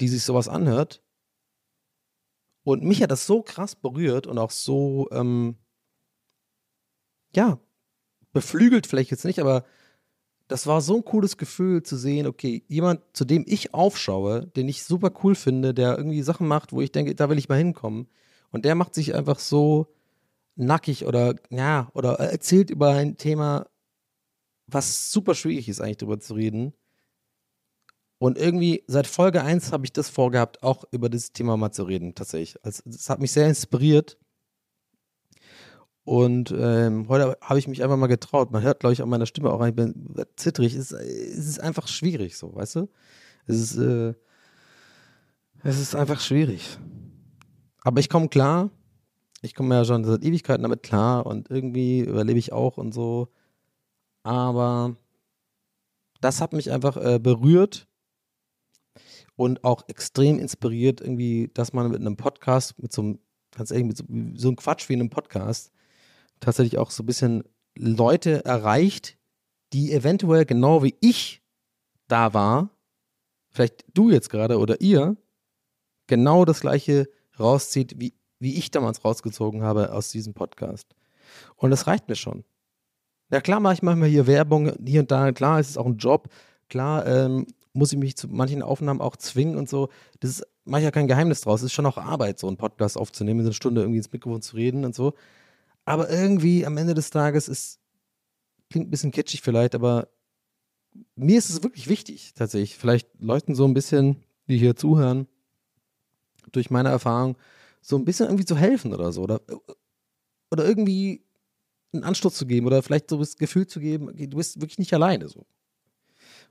[0.00, 1.02] die sich sowas anhört.
[2.64, 5.56] Und mich hat das so krass berührt und auch so, ähm,
[7.34, 7.58] ja,
[8.32, 9.64] beflügelt vielleicht jetzt nicht, aber
[10.48, 14.68] das war so ein cooles Gefühl zu sehen, okay, jemand, zu dem ich aufschaue, den
[14.68, 17.58] ich super cool finde, der irgendwie Sachen macht, wo ich denke, da will ich mal
[17.58, 18.08] hinkommen.
[18.50, 19.94] Und der macht sich einfach so
[20.56, 23.66] nackig oder ja, oder erzählt über ein Thema,
[24.66, 26.72] was super schwierig ist, eigentlich darüber zu reden.
[28.18, 31.82] Und irgendwie seit Folge 1 habe ich das vorgehabt, auch über das Thema mal zu
[31.82, 32.64] reden, tatsächlich.
[32.64, 34.16] Also, das hat mich sehr inspiriert.
[36.04, 38.50] Und ähm, heute habe ich mich einfach mal getraut.
[38.50, 40.74] Man hört, glaube ich, an meiner Stimme auch, ich bin zittrig.
[40.74, 42.88] Es ist, es ist einfach schwierig so, weißt du?
[43.46, 44.14] Es ist, äh,
[45.64, 46.78] es ist einfach schwierig.
[47.82, 48.70] Aber ich komme klar
[49.42, 53.28] ich komme ja schon seit Ewigkeiten damit klar und irgendwie überlebe ich auch und so.
[54.22, 54.96] Aber
[56.20, 57.88] das hat mich einfach äh, berührt
[59.34, 63.18] und auch extrem inspiriert, irgendwie, dass man mit einem Podcast, mit so einem,
[63.50, 65.72] ganz ehrlich, mit so, so einem Quatsch wie einem Podcast,
[66.38, 67.44] tatsächlich auch so ein bisschen
[67.76, 69.18] Leute erreicht,
[69.72, 71.42] die eventuell genau wie ich
[72.06, 72.70] da war,
[73.50, 75.16] vielleicht du jetzt gerade oder ihr,
[76.06, 80.88] genau das gleiche rauszieht, wie wie ich damals rausgezogen habe aus diesem Podcast.
[81.56, 82.44] Und das reicht mir schon.
[83.30, 85.30] Ja, klar mache ich manchmal hier Werbung, hier und da.
[85.32, 86.28] Klar, ist es auch ein Job.
[86.68, 89.88] Klar ähm, muss ich mich zu manchen Aufnahmen auch zwingen und so.
[90.20, 91.60] Das mache ich ja kein Geheimnis draus.
[91.60, 94.56] Es ist schon auch Arbeit, so einen Podcast aufzunehmen, eine Stunde irgendwie ins Mikrofon zu
[94.56, 95.14] reden und so.
[95.84, 97.78] Aber irgendwie am Ende des Tages ist,
[98.70, 100.08] klingt ein bisschen kitschig vielleicht, aber
[101.14, 102.76] mir ist es wirklich wichtig, tatsächlich.
[102.76, 104.16] Vielleicht leuchten so ein bisschen,
[104.48, 105.28] die hier zuhören,
[106.50, 107.36] durch meine Erfahrung,
[107.82, 109.22] so ein bisschen irgendwie zu helfen oder so.
[109.22, 109.42] Oder,
[110.50, 111.24] oder irgendwie
[111.92, 114.94] einen Anstoß zu geben oder vielleicht so das Gefühl zu geben, du bist wirklich nicht
[114.94, 115.44] alleine so.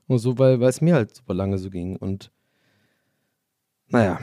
[0.06, 1.96] Und so, weil, weil es mir halt super lange so ging.
[1.96, 2.30] Und
[3.88, 4.20] naja,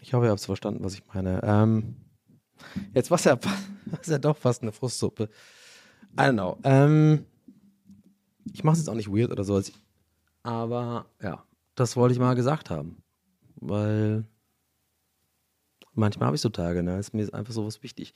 [0.00, 1.40] ich hoffe, ihr habt es verstanden, was ich meine.
[1.44, 1.96] Ähm,
[2.94, 3.38] jetzt war es ja,
[4.06, 5.28] ja doch fast eine Frustsuppe.
[6.14, 6.58] I don't know.
[6.64, 7.26] Ähm,
[8.52, 9.60] ich mache es jetzt auch nicht weird oder so.
[10.42, 13.02] Aber ja, das wollte ich mal gesagt haben.
[13.56, 14.24] Weil
[15.96, 16.98] Manchmal habe ich so Tage, ne?
[16.98, 18.14] Ist mir einfach sowas wichtig.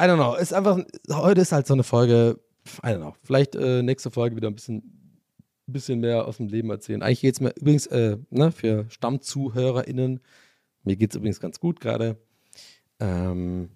[0.00, 0.34] I don't know.
[0.34, 0.78] Ist einfach,
[1.10, 2.38] heute ist halt so eine Folge,
[2.82, 3.14] I don't know.
[3.22, 5.22] Vielleicht äh, nächste Folge wieder ein bisschen,
[5.66, 7.02] bisschen mehr aus dem Leben erzählen.
[7.02, 10.20] Eigentlich geht es mir übrigens, äh, ne, für StammzuhörerInnen,
[10.82, 12.16] mir geht es übrigens ganz gut gerade.
[13.00, 13.70] Ähm,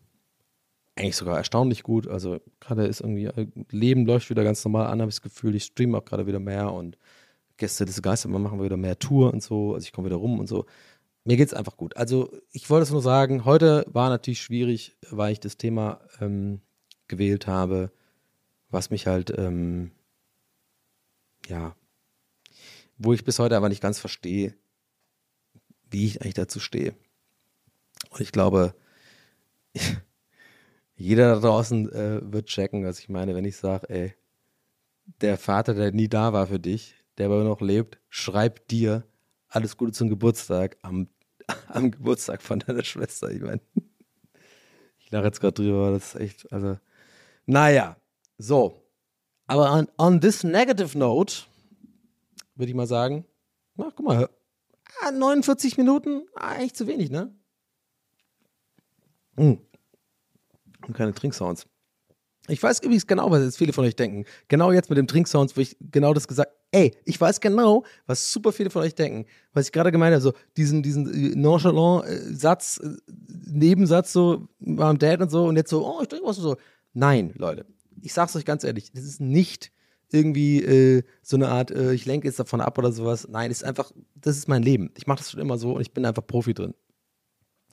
[0.97, 2.07] eigentlich sogar erstaunlich gut.
[2.07, 5.55] Also gerade ist irgendwie, äh, Leben läuft wieder ganz normal an, habe ich das Gefühl.
[5.55, 6.99] Ich streame auch gerade wieder mehr und
[7.57, 9.75] Gäste des Geistes, machen wir wieder mehr Tour und so.
[9.75, 10.67] Also ich komme wieder rum und so.
[11.25, 11.97] Mir geht es einfach gut.
[11.97, 16.63] Also ich wollte es nur sagen, heute war natürlich schwierig, weil ich das Thema ähm,
[17.09, 17.93] gewählt habe,
[18.71, 19.91] was mich halt, ähm,
[21.47, 21.77] ja,
[22.97, 24.55] wo ich bis heute aber nicht ganz verstehe,
[25.91, 26.95] wie ich eigentlich dazu stehe.
[28.11, 28.75] Und ich glaube,
[30.97, 34.15] jeder da draußen äh, wird checken, was ich meine, wenn ich sage, ey,
[35.21, 39.05] der Vater, der nie da war für dich, der aber noch lebt, schreibt dir
[39.51, 41.09] alles Gute zum Geburtstag am,
[41.69, 43.31] am Geburtstag von deiner Schwester.
[43.31, 43.61] Ich meine,
[44.99, 46.79] ich lache jetzt gerade drüber, das ist echt, also,
[47.47, 47.97] naja,
[48.39, 48.83] so.
[49.47, 51.43] Aber on, on this negative note,
[52.55, 53.27] würde ich mal sagen,
[53.75, 54.29] na, guck mal,
[55.13, 57.35] 49 Minuten, eigentlich zu wenig, ne?
[59.37, 59.59] Hm.
[60.87, 61.67] Und keine Trinksounds.
[62.51, 64.25] Ich weiß übrigens genau, was jetzt viele von euch denken.
[64.49, 68.31] Genau jetzt mit dem Trinksounds, wo ich genau das gesagt Ey, ich weiß genau, was
[68.31, 69.27] super viele von euch denken.
[69.53, 72.91] Was ich gerade gemeint habe, so diesen, diesen äh, nonchalant äh, Satz, äh,
[73.51, 76.57] Nebensatz so beim Dad und so und jetzt so, oh, ich trinke was und so.
[76.93, 77.67] Nein, Leute,
[78.03, 79.73] ich sag's euch ganz ehrlich, das ist nicht
[80.13, 83.27] irgendwie äh, so eine Art, äh, ich lenke jetzt davon ab oder sowas.
[83.29, 84.91] Nein, es ist einfach, das ist mein Leben.
[84.97, 86.75] Ich mache das schon immer so und ich bin einfach Profi drin.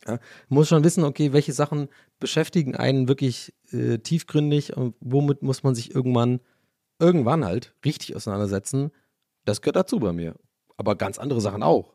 [0.07, 1.89] Ja, muss schon wissen, okay, welche Sachen
[2.19, 6.39] beschäftigen einen wirklich äh, tiefgründig und womit muss man sich irgendwann,
[6.99, 8.91] irgendwann halt richtig auseinandersetzen.
[9.45, 10.35] Das gehört dazu bei mir.
[10.77, 11.93] Aber ganz andere Sachen auch.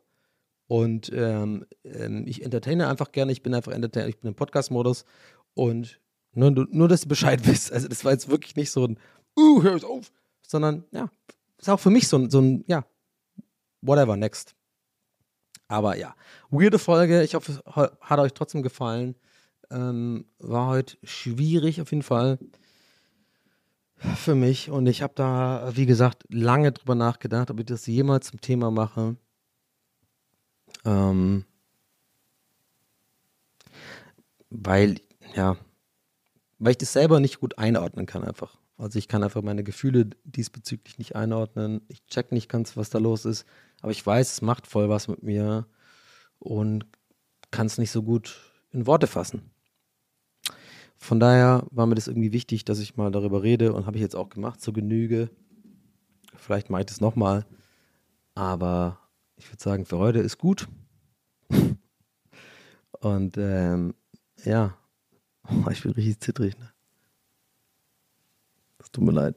[0.67, 5.05] Und ähm, ähm, ich entertaine einfach gerne, ich bin einfach Entertainer, ich bin im Podcast-Modus
[5.55, 6.01] und
[6.35, 7.73] nur, nur, dass du Bescheid wisst.
[7.73, 8.99] Also, das war jetzt wirklich nicht so ein,
[9.39, 11.11] uh, hör auf, sondern ja,
[11.59, 12.85] ist auch für mich so so ein ja,
[13.83, 14.55] whatever, next.
[15.73, 16.15] Aber ja,
[16.51, 17.23] weirde Folge.
[17.23, 17.63] Ich hoffe, es
[18.03, 19.15] hat euch trotzdem gefallen.
[19.71, 22.39] Ähm, war heute schwierig auf jeden Fall
[24.17, 24.69] für mich.
[24.69, 28.71] Und ich habe da, wie gesagt, lange drüber nachgedacht, ob ich das jemals zum Thema
[28.71, 29.17] mache.
[30.85, 31.47] Ähm,
[34.51, 34.97] weil,
[35.35, 35.57] ja,
[36.59, 38.59] weil ich das selber nicht gut einordnen kann einfach.
[38.77, 41.81] Also ich kann einfach meine Gefühle diesbezüglich nicht einordnen.
[41.89, 43.47] Ich check nicht ganz, was da los ist.
[43.83, 45.67] Aber ich weiß, es macht voll was mit mir
[46.39, 46.87] und
[47.51, 49.51] kann es nicht so gut in Worte fassen.
[50.97, 54.03] Von daher war mir das irgendwie wichtig, dass ich mal darüber rede und habe ich
[54.03, 55.31] jetzt auch gemacht zur Genüge.
[56.37, 57.45] Vielleicht mache ich das nochmal.
[58.35, 59.01] Aber
[59.37, 60.69] ich würde sagen, für heute ist gut.
[63.01, 63.95] und ähm,
[64.45, 64.79] ja,
[65.49, 66.57] oh, ich bin richtig zittrig.
[66.59, 66.73] Ne?
[68.79, 69.35] Das tut mir leid.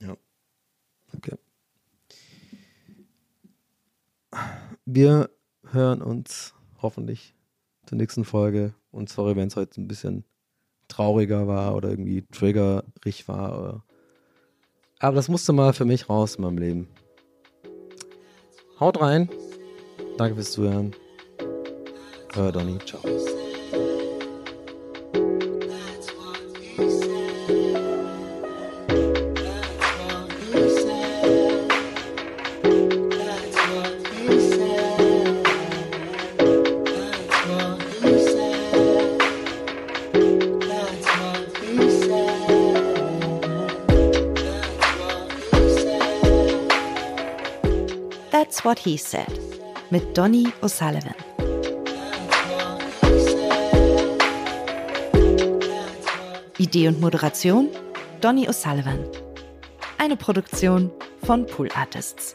[0.00, 0.16] Ja.
[1.16, 1.36] Okay.
[4.92, 5.30] Wir
[5.70, 7.36] hören uns hoffentlich
[7.86, 8.74] zur nächsten Folge.
[8.90, 10.24] Und sorry, wenn es heute ein bisschen
[10.88, 13.84] trauriger war oder irgendwie triggerig war.
[14.98, 16.88] Aber das musste mal für mich raus in meinem Leben.
[18.80, 19.28] Haut rein.
[20.18, 20.90] Danke fürs Zuhören.
[22.36, 22.78] Euer Donny.
[22.84, 23.00] Ciao.
[48.82, 49.38] He Said
[49.90, 51.14] mit Donny O'Sullivan.
[56.56, 57.68] Idee und Moderation
[58.22, 59.04] Donny O'Sullivan.
[59.98, 60.90] Eine Produktion
[61.22, 62.34] von Pool Artists.